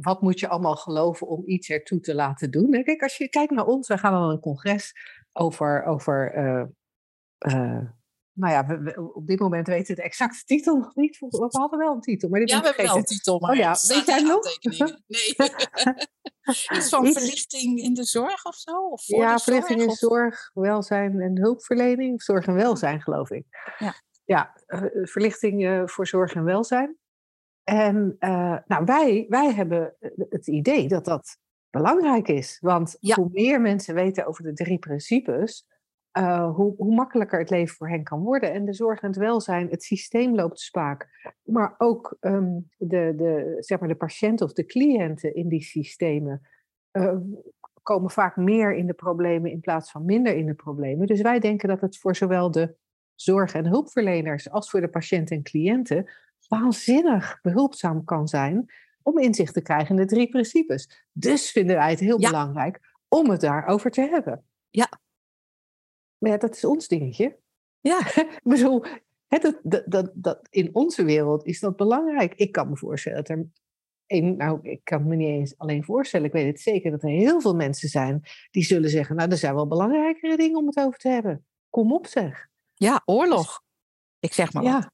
Wat 0.00 0.22
moet 0.22 0.40
je 0.40 0.48
allemaal 0.48 0.76
geloven 0.76 1.26
om 1.26 1.42
iets 1.46 1.68
ertoe 1.68 2.00
te 2.00 2.14
laten 2.14 2.50
doen? 2.50 2.70
Kijk, 2.70 3.02
als 3.02 3.16
je 3.16 3.28
kijkt 3.28 3.52
naar 3.52 3.66
ons, 3.66 3.88
we 3.88 3.98
gaan 3.98 4.12
dan 4.12 4.30
een 4.30 4.40
congres 4.40 4.92
over, 5.32 5.84
over 5.84 6.36
uh, 6.36 6.64
uh, 7.52 7.90
nou 8.38 8.52
ja, 8.52 8.66
we, 8.66 9.12
op 9.14 9.26
dit 9.26 9.38
moment 9.38 9.66
weten 9.66 9.94
we 9.94 10.00
de 10.00 10.06
exacte 10.06 10.44
titel 10.44 10.76
nog 10.76 10.94
niet. 10.94 11.18
We 11.18 11.46
hadden 11.48 11.78
wel 11.78 11.94
een 11.94 12.00
titel, 12.00 12.28
maar 12.28 12.40
die 12.40 12.48
Ja, 12.48 12.60
we 12.60 12.66
hebben 12.66 12.84
wel 12.84 12.96
een 12.96 13.04
titel, 13.04 13.38
maar 13.38 13.50
oh, 13.50 13.56
ja. 13.56 13.76
weet 13.86 14.06
jij 14.06 14.22
nog? 14.22 14.58
Nee. 15.06 15.34
Iets 16.76 16.88
van 16.88 17.12
verlichting 17.12 17.78
in 17.78 17.94
de 17.94 18.04
zorg 18.04 18.44
of 18.44 18.54
zo? 18.54 18.88
Of 18.88 19.04
voor 19.04 19.18
ja, 19.18 19.34
de 19.34 19.42
verlichting 19.42 19.80
zorg, 19.80 19.90
in 19.90 19.96
zorg, 19.96 20.50
welzijn 20.54 21.20
en 21.20 21.38
hulpverlening. 21.38 22.22
Zorg 22.22 22.46
en 22.46 22.54
welzijn, 22.54 23.02
geloof 23.02 23.30
ik. 23.30 23.46
Ja, 23.78 23.94
ja 24.24 24.54
uh, 24.66 24.82
verlichting 25.02 25.82
voor 25.90 26.06
zorg 26.06 26.34
en 26.34 26.44
welzijn. 26.44 26.98
En 27.68 28.16
uh, 28.20 28.58
nou, 28.66 28.84
wij, 28.84 29.26
wij 29.28 29.52
hebben 29.52 29.94
het 30.28 30.46
idee 30.46 30.88
dat 30.88 31.04
dat 31.04 31.38
belangrijk 31.70 32.28
is. 32.28 32.58
Want 32.60 32.96
ja. 33.00 33.14
hoe 33.14 33.28
meer 33.32 33.60
mensen 33.60 33.94
weten 33.94 34.26
over 34.26 34.42
de 34.42 34.52
drie 34.52 34.78
principes 34.78 35.66
uh, 36.18 36.54
hoe, 36.54 36.74
hoe, 36.76 36.94
makkelijker 36.94 37.38
het 37.38 37.50
leven 37.50 37.76
voor 37.76 37.88
hen 37.88 38.02
kan 38.02 38.20
worden. 38.20 38.52
En 38.52 38.64
de 38.64 38.72
zorg 38.72 39.00
en 39.00 39.08
het 39.08 39.16
welzijn, 39.16 39.68
het 39.70 39.82
systeem 39.82 40.34
loopt 40.34 40.60
spaak. 40.60 41.08
Maar 41.42 41.74
ook 41.78 42.16
um, 42.20 42.68
de, 42.76 43.12
de, 43.16 43.56
zeg 43.58 43.78
maar 43.78 43.88
de 43.88 43.94
patiënten 43.94 44.46
of 44.46 44.52
de 44.52 44.66
cliënten 44.66 45.34
in 45.34 45.48
die 45.48 45.62
systemen 45.62 46.40
uh, 46.92 47.16
komen 47.82 48.10
vaak 48.10 48.36
meer 48.36 48.74
in 48.74 48.86
de 48.86 48.94
problemen 48.94 49.50
in 49.50 49.60
plaats 49.60 49.90
van 49.90 50.04
minder 50.04 50.36
in 50.36 50.46
de 50.46 50.54
problemen. 50.54 51.06
Dus 51.06 51.20
wij 51.20 51.38
denken 51.38 51.68
dat 51.68 51.80
het 51.80 51.98
voor 51.98 52.16
zowel 52.16 52.50
de 52.50 52.76
zorg- 53.14 53.54
en 53.54 53.66
hulpverleners 53.66 54.50
als 54.50 54.70
voor 54.70 54.80
de 54.80 54.88
patiënten 54.88 55.36
en 55.36 55.42
cliënten 55.42 56.06
waanzinnig 56.48 57.38
behulpzaam 57.42 58.04
kan 58.04 58.28
zijn 58.28 58.72
om 59.02 59.18
inzicht 59.18 59.54
te 59.54 59.62
krijgen 59.62 59.96
in 59.96 60.06
de 60.06 60.14
drie 60.14 60.28
principes. 60.28 61.06
Dus 61.12 61.50
vinden 61.50 61.76
wij 61.76 61.90
het 61.90 62.00
heel 62.00 62.20
ja. 62.20 62.30
belangrijk 62.30 62.80
om 63.08 63.30
het 63.30 63.40
daarover 63.40 63.90
te 63.90 64.00
hebben. 64.00 64.44
Ja, 64.70 64.88
maar 66.18 66.30
ja, 66.30 66.36
dat 66.36 66.56
is 66.56 66.64
ons 66.64 66.88
dingetje. 66.88 67.38
Ja. 67.80 67.98
ik 68.16 68.40
bedoel, 68.42 68.84
dat, 69.28 69.60
dat, 69.62 69.82
dat, 69.86 70.10
dat, 70.14 70.48
in 70.50 70.74
onze 70.74 71.04
wereld 71.04 71.46
is 71.46 71.60
dat 71.60 71.76
belangrijk. 71.76 72.34
Ik 72.34 72.52
kan 72.52 72.68
me 72.68 72.76
voorstellen 72.76 73.18
dat 73.18 73.28
er. 73.28 73.46
Een, 74.06 74.36
nou, 74.36 74.58
ik 74.62 74.80
kan 74.84 75.06
me 75.06 75.16
niet 75.16 75.28
eens 75.28 75.58
alleen 75.58 75.84
voorstellen. 75.84 76.26
Ik 76.26 76.32
weet 76.32 76.46
het 76.46 76.60
zeker 76.60 76.90
dat 76.90 77.02
er 77.02 77.08
heel 77.08 77.40
veel 77.40 77.54
mensen 77.54 77.88
zijn 77.88 78.22
die 78.50 78.64
zullen 78.64 78.90
zeggen: 78.90 79.16
Nou, 79.16 79.30
er 79.30 79.36
zijn 79.36 79.54
wel 79.54 79.66
belangrijkere 79.66 80.36
dingen 80.36 80.58
om 80.58 80.66
het 80.66 80.78
over 80.78 80.98
te 80.98 81.08
hebben. 81.08 81.46
Kom 81.70 81.92
op, 81.92 82.06
zeg. 82.06 82.48
Ja, 82.74 83.02
oorlog. 83.04 83.62
Ik 84.18 84.32
zeg 84.32 84.52
maar. 84.52 84.62
Ja. 84.62 84.78
Wat. 84.78 84.90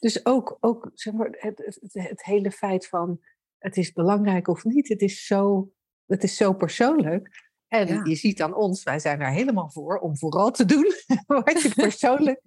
Dus 0.00 0.26
ook, 0.26 0.56
ook 0.60 0.90
zeg 0.94 1.12
maar, 1.14 1.28
het, 1.30 1.58
het, 1.58 1.78
het, 1.92 2.24
hele 2.24 2.50
feit 2.50 2.88
van 2.88 3.20
het 3.58 3.76
is 3.76 3.92
belangrijk 3.92 4.48
of 4.48 4.64
niet, 4.64 4.88
het 4.88 5.02
is 5.02 5.26
zo, 5.26 5.72
het 6.06 6.22
is 6.22 6.36
zo 6.36 6.52
persoonlijk. 6.52 7.48
En 7.68 7.86
Ja. 7.86 8.04
je 8.04 8.14
ziet 8.14 8.42
aan 8.42 8.54
ons, 8.54 8.82
wij 8.82 8.98
zijn 8.98 9.20
er 9.20 9.30
helemaal 9.30 9.70
voor 9.70 9.98
om 9.98 10.18
vooral 10.18 10.50
te 10.50 10.64
doen 10.64 10.92
wat 11.26 11.62
je 11.62 11.72
persoonlijk 11.74 12.40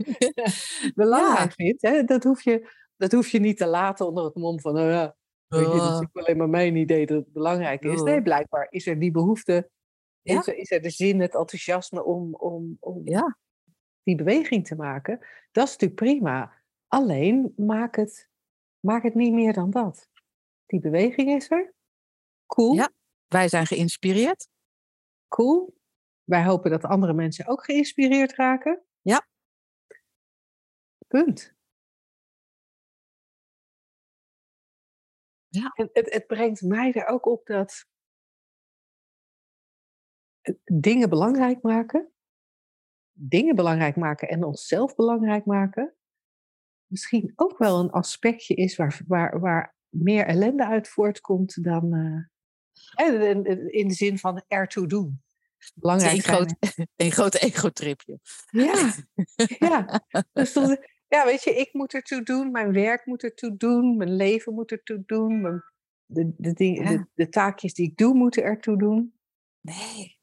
belangrijk 0.95 1.53
vindt. 1.53 1.81
Hè? 1.81 2.03
Dat, 2.03 2.23
hoef 2.23 2.41
je, 2.41 2.69
dat 2.97 3.11
hoef 3.11 3.27
je 3.27 3.39
niet 3.39 3.57
te 3.57 3.65
laten 3.65 4.07
onder 4.07 4.23
het 4.23 4.35
mom 4.35 4.59
van, 4.59 4.79
oh 4.79 4.89
ja, 4.89 5.15
weet 5.47 5.71
je, 5.71 5.77
dat 5.77 6.01
is 6.01 6.07
alleen 6.23 6.37
maar 6.37 6.49
mijn 6.49 6.75
idee 6.75 7.05
dat 7.05 7.17
het 7.17 7.33
belangrijk 7.33 7.83
is. 7.83 8.01
Nee, 8.01 8.21
blijkbaar 8.21 8.67
is 8.69 8.87
er 8.87 8.99
die 8.99 9.11
behoefte, 9.11 9.69
Ja. 10.21 10.39
is, 10.39 10.47
er, 10.47 10.55
is 10.57 10.71
er 10.71 10.81
de 10.81 10.89
zin, 10.89 11.19
het 11.21 11.35
enthousiasme 11.35 12.03
om, 12.03 12.35
om, 12.35 12.77
om 12.79 13.01
Ja. 13.05 13.37
die 14.03 14.15
beweging 14.15 14.67
te 14.67 14.75
maken. 14.75 15.19
Dat 15.51 15.65
is 15.67 15.71
natuurlijk 15.71 16.01
prima. 16.01 16.61
Alleen 16.93 17.53
maak 17.57 17.95
het, 17.95 18.29
maak 18.79 19.03
het 19.03 19.13
niet 19.13 19.33
meer 19.33 19.53
dan 19.53 19.69
dat. 19.69 20.09
Die 20.65 20.79
beweging 20.79 21.29
is 21.29 21.51
er. 21.51 21.73
Cool. 22.45 22.73
Ja. 22.73 22.91
Wij 23.27 23.47
zijn 23.47 23.65
geïnspireerd. 23.65 24.49
Cool. 25.27 25.77
Wij 26.23 26.43
hopen 26.45 26.71
dat 26.71 26.83
andere 26.83 27.13
mensen 27.13 27.47
ook 27.47 27.63
geïnspireerd 27.63 28.35
raken. 28.35 28.83
Ja. 29.01 29.27
Punt. 31.07 31.55
Ja. 35.47 35.71
En 35.73 35.89
het, 35.93 36.13
het 36.13 36.27
brengt 36.27 36.61
mij 36.61 36.93
er 36.93 37.05
ook 37.05 37.25
op 37.25 37.45
dat 37.45 37.85
het 40.41 40.59
dingen 40.63 41.09
belangrijk 41.09 41.61
maken, 41.61 42.13
dingen 43.11 43.55
belangrijk 43.55 43.95
maken 43.95 44.29
en 44.29 44.43
onszelf 44.43 44.95
belangrijk 44.95 45.45
maken, 45.45 45.97
misschien 46.93 47.31
ook 47.35 47.57
wel 47.57 47.79
een 47.79 47.89
aspectje 47.91 48.55
is 48.55 48.75
waar, 48.75 49.01
waar, 49.07 49.39
waar 49.39 49.75
meer 49.89 50.25
ellende 50.25 50.65
uit 50.65 50.87
voortkomt 50.87 51.63
dan. 51.63 51.93
eh, 52.95 53.21
eh, 53.21 53.29
in- 53.67 53.87
de 53.87 53.93
zin 53.93 54.17
van 54.17 54.43
ertoe 54.47 54.87
doen. 54.87 55.21
Belangrijk 55.75 56.13
Een 56.15 56.21
groot, 56.23 56.55
een 56.95 57.11
groot 57.11 57.35
ego-tripje. 57.35 58.19
Ja, 58.51 58.93
ja. 59.59 60.01
Dus 60.33 60.53
dan, 60.53 60.77
ja, 61.07 61.25
weet 61.25 61.43
je, 61.43 61.55
ik 61.55 61.73
moet 61.73 61.93
ertoe 61.93 62.23
doen, 62.23 62.51
mijn 62.51 62.71
werk 62.73 63.05
moet 63.05 63.23
ertoe 63.23 63.57
doen, 63.57 63.97
mijn 63.97 64.15
leven 64.15 64.53
moet 64.53 64.71
ertoe 64.71 65.03
doen, 65.05 65.41
mijn, 65.41 65.63
de, 66.05 66.33
de, 66.37 66.53
ding, 66.53 66.77
Ja. 66.77 66.89
de, 66.89 67.05
de 67.13 67.29
taakjes 67.29 67.73
die 67.73 67.85
ik 67.89 67.97
doe 67.97 68.13
moeten 68.13 68.43
ertoe 68.43 68.77
doen. 68.77 69.13
Nee, 69.61 70.17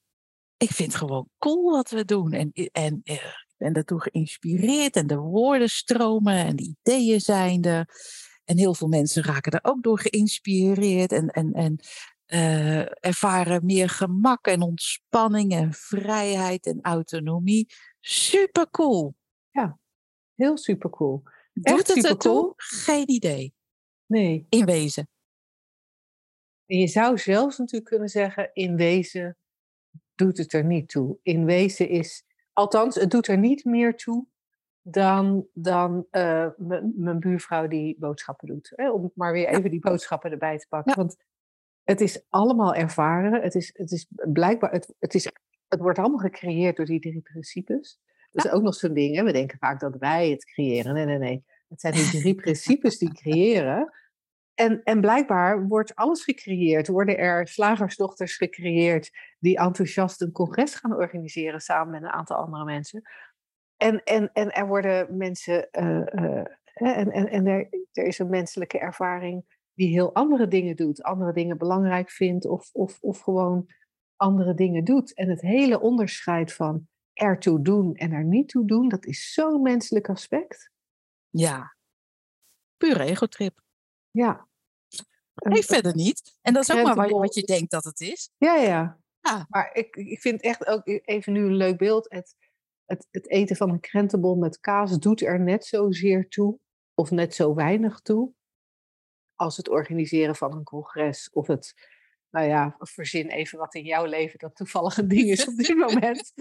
ik 0.56 0.70
vind 0.70 0.88
het 0.92 1.00
gewoon 1.00 1.28
cool 1.38 1.70
wat 1.70 1.90
we 1.90 2.04
doen. 2.04 2.32
En, 2.32 2.52
en 2.72 3.00
eh, 3.04 3.16
ben 3.60 3.72
daartoe 3.72 4.00
geïnspireerd. 4.00 4.96
En 4.96 5.06
de 5.06 5.16
woorden 5.16 5.68
stromen 5.68 6.34
en 6.34 6.56
de 6.56 6.76
ideeën 6.78 7.20
zijn 7.20 7.62
er. 7.62 7.88
En 8.44 8.58
heel 8.58 8.74
veel 8.74 8.88
mensen 8.88 9.22
raken 9.22 9.52
er 9.52 9.70
ook 9.70 9.82
door 9.82 9.98
geïnspireerd. 9.98 11.12
En, 11.12 11.28
en, 11.28 11.52
en 11.52 11.78
eh, 12.26 13.04
ervaren 13.04 13.64
meer 13.64 13.88
gemak 13.88 14.46
en 14.46 14.62
ontspanning 14.62 15.52
en 15.52 15.72
vrijheid 15.72 16.66
en 16.66 16.78
autonomie. 16.82 17.66
Super 18.00 18.70
cool. 18.70 19.14
Heel 20.40 20.56
super 20.56 20.90
cool. 20.90 21.22
Doet 21.52 21.64
Echt 21.64 21.78
het 21.78 21.88
ertoe? 21.88 22.06
supercool. 22.06 22.52
Geen 22.56 23.10
idee. 23.10 23.54
Nee. 24.06 24.46
In 24.48 24.64
wezen. 24.64 25.08
En 26.66 26.78
je 26.78 26.86
zou 26.86 27.18
zelfs 27.18 27.58
natuurlijk 27.58 27.90
kunnen 27.90 28.08
zeggen, 28.08 28.50
in 28.52 28.76
wezen 28.76 29.36
doet 30.14 30.38
het 30.38 30.52
er 30.52 30.64
niet 30.64 30.88
toe. 30.88 31.18
In 31.22 31.44
wezen 31.44 31.88
is, 31.88 32.24
althans, 32.60 32.94
het 32.94 33.10
doet 33.10 33.26
er 33.26 33.38
niet 33.38 33.64
meer 33.64 33.96
toe 33.96 34.26
dan, 34.82 35.46
dan 35.52 36.06
eh, 36.10 36.48
mijn 36.94 37.18
buurvrouw 37.18 37.66
die 37.66 37.96
boodschappen 37.98 38.48
doet. 38.48 38.72
Hè? 38.74 38.90
Om 38.90 39.10
maar 39.14 39.32
weer 39.32 39.48
even 39.48 39.70
die 39.70 39.80
boodschappen 39.80 40.30
erbij 40.30 40.58
te 40.58 40.66
pakken. 40.68 40.92
Ja. 40.96 40.96
Want 40.96 41.16
het 41.84 42.00
is 42.00 42.24
allemaal 42.28 42.74
ervaren. 42.74 43.42
Het 43.42 43.54
is, 43.54 43.70
het 43.72 43.90
is 43.90 44.06
blijkbaar, 44.32 44.72
het, 44.72 44.94
het, 44.98 45.14
is, 45.14 45.30
het 45.68 45.80
wordt 45.80 45.98
allemaal 45.98 46.18
gecreëerd 46.18 46.76
door 46.76 46.86
die 46.86 47.00
drie 47.00 47.20
principes. 47.20 48.00
Dat 48.30 48.44
is 48.44 48.50
ook 48.50 48.62
nog 48.62 48.74
zo'n 48.74 48.94
ding. 48.94 49.16
Hè? 49.16 49.22
We 49.22 49.32
denken 49.32 49.58
vaak 49.58 49.80
dat 49.80 49.96
wij 49.96 50.30
het 50.30 50.44
creëren. 50.44 50.94
Nee, 50.94 51.04
nee, 51.04 51.18
nee. 51.18 51.44
Het 51.68 51.80
zijn 51.80 51.94
die 51.94 52.20
drie 52.20 52.34
principes 52.42 52.98
die 52.98 53.12
creëren. 53.12 53.92
En, 54.60 54.82
en 54.82 55.00
blijkbaar 55.00 55.66
wordt 55.66 55.94
alles 55.94 56.24
gecreëerd. 56.24 56.88
Worden 56.88 57.18
er 57.18 57.48
slagersdochters 57.48 58.36
gecreëerd 58.36 59.10
die 59.38 59.58
enthousiast 59.58 60.20
een 60.20 60.32
congres 60.32 60.74
gaan 60.74 60.94
organiseren 60.94 61.60
samen 61.60 61.90
met 61.90 62.02
een 62.02 62.16
aantal 62.16 62.36
andere 62.36 62.64
mensen. 62.64 63.02
En, 63.76 64.02
en, 64.02 64.32
en 64.32 64.50
er 64.52 64.66
worden 64.66 65.16
mensen, 65.16 65.70
eh, 65.70 66.14
eh, 66.14 66.46
en, 66.74 67.10
en, 67.10 67.28
en 67.28 67.46
er, 67.46 67.68
er 67.92 68.04
is 68.04 68.18
een 68.18 68.30
menselijke 68.30 68.78
ervaring 68.78 69.44
die 69.74 69.88
heel 69.88 70.14
andere 70.14 70.48
dingen 70.48 70.76
doet, 70.76 71.02
andere 71.02 71.32
dingen 71.32 71.58
belangrijk 71.58 72.10
vindt 72.10 72.46
of, 72.46 72.70
of, 72.72 72.98
of 73.00 73.20
gewoon 73.20 73.66
andere 74.16 74.54
dingen 74.54 74.84
doet. 74.84 75.14
En 75.14 75.28
het 75.28 75.40
hele 75.40 75.80
onderscheid 75.80 76.52
van 76.52 76.88
ertoe 77.12 77.62
doen 77.62 77.94
en 77.94 78.12
er 78.12 78.24
niet 78.24 78.48
toe 78.48 78.66
doen, 78.66 78.88
dat 78.88 79.06
is 79.06 79.32
zo'n 79.32 79.62
menselijk 79.62 80.08
aspect. 80.08 80.70
Ja. 81.28 81.76
Pure 82.76 83.02
egotrip. 83.04 83.60
Ja. 84.10 84.48
Nee, 85.48 85.64
verder 85.64 85.94
niet. 85.94 86.38
En 86.42 86.52
dat 86.52 86.62
is 86.62 86.74
ook 86.74 86.94
maar 86.94 87.08
wat, 87.08 87.34
je 87.34 87.42
denkt 87.42 87.70
dat 87.70 87.84
het 87.84 88.00
is. 88.00 88.30
Ja, 88.36 88.54
ja. 88.54 88.98
Ja. 89.20 89.46
Maar 89.48 89.74
ik, 89.74 89.96
ik 89.96 90.20
vind 90.20 90.42
echt 90.42 90.66
ook 90.66 90.86
even 90.86 91.32
nu 91.32 91.44
een 91.44 91.56
leuk 91.56 91.78
beeld. 91.78 92.10
Het, 92.10 92.36
het, 92.84 93.08
het 93.10 93.28
eten 93.28 93.56
van 93.56 93.70
een 93.70 93.80
krentenbol 93.80 94.36
met 94.36 94.60
kaas 94.60 94.98
doet 94.98 95.22
er 95.22 95.40
net 95.40 95.64
zozeer 95.64 96.28
toe, 96.28 96.58
of 96.94 97.10
net 97.10 97.34
zo 97.34 97.54
weinig 97.54 98.00
toe, 98.00 98.32
als 99.34 99.56
het 99.56 99.68
organiseren 99.68 100.36
van 100.36 100.52
een 100.52 100.64
congres. 100.64 101.30
Of 101.32 101.46
het, 101.46 101.74
nou 102.30 102.46
ja, 102.46 102.76
verzin 102.78 103.28
even 103.28 103.58
wat 103.58 103.74
in 103.74 103.84
jouw 103.84 104.04
leven 104.04 104.38
dat 104.38 104.56
toevallig 104.56 104.96
een 104.96 105.08
ding 105.08 105.28
is 105.28 105.46
op 105.48 105.56
dit 105.56 105.76
moment. 105.86 106.32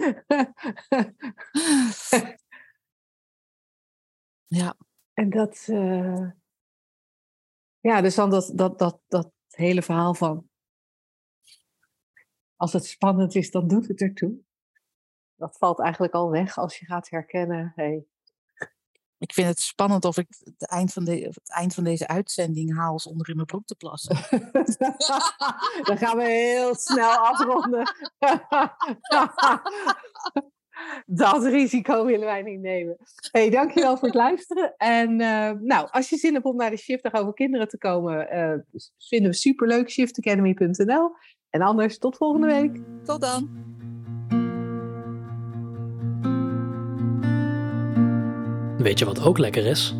Ja. 4.46 4.76
En 5.20 5.30
dat, 5.30 5.66
eh, 5.66 6.30
ja, 7.80 8.00
dus 8.00 8.14
dan 8.14 8.30
dat, 8.30 8.52
dat, 8.54 8.78
dat, 8.78 9.00
dat 9.08 9.30
hele 9.48 9.82
verhaal 9.82 10.14
van, 10.14 10.48
als 12.56 12.72
het 12.72 12.86
spannend 12.86 13.34
is, 13.34 13.50
dan 13.50 13.68
doet 13.68 13.88
het 13.88 14.00
ertoe. 14.00 14.38
Dat 15.36 15.58
valt 15.58 15.80
eigenlijk 15.80 16.14
al 16.14 16.30
weg 16.30 16.58
als 16.58 16.78
je 16.78 16.86
gaat 16.86 17.10
herkennen, 17.10 17.72
hey, 17.74 18.04
Ik 19.18 19.32
vind 19.32 19.48
het 19.48 19.58
spannend 19.58 20.04
of 20.04 20.18
ik 20.18 20.26
het 20.44 20.68
eind 20.68 20.92
van, 20.92 21.04
de, 21.04 21.20
het 21.20 21.50
eind 21.50 21.74
van 21.74 21.84
deze 21.84 22.08
uitzending 22.08 22.76
haal 22.76 23.00
zonder 23.00 23.28
in 23.28 23.34
mijn 23.34 23.46
broek 23.46 23.66
te 23.66 23.74
plassen. 23.74 24.16
dan 25.88 25.98
gaan 25.98 26.16
we 26.16 26.24
heel 26.24 26.74
snel 26.74 27.10
afronden. 27.10 27.82
Dat 31.06 31.44
risico 31.44 32.04
willen 32.04 32.26
wij 32.26 32.42
niet 32.42 32.60
nemen. 32.60 32.96
Hey, 33.30 33.50
dankjewel 33.50 33.96
voor 33.96 34.08
het 34.08 34.16
luisteren. 34.26 34.74
En 34.76 35.20
eh, 35.20 35.50
nou, 35.60 35.88
als 35.90 36.08
je 36.08 36.16
zin 36.16 36.32
hebt 36.32 36.44
om 36.44 36.56
naar 36.56 36.70
de 36.70 36.76
Shift 36.76 37.14
over 37.14 37.32
kinderen 37.32 37.68
te 37.68 37.78
komen, 37.78 38.30
eh, 38.30 38.54
vinden 38.98 39.30
we 39.30 39.36
superleuk. 39.36 39.90
shiftacademy.nl. 39.90 41.10
En 41.50 41.60
anders, 41.60 41.98
tot 41.98 42.16
volgende 42.16 42.46
week. 42.46 42.80
Tot 43.04 43.20
dan. 43.20 43.68
Weet 48.78 48.98
je 48.98 49.04
wat 49.04 49.24
ook 49.24 49.38
lekker 49.38 49.66
is? 49.66 49.94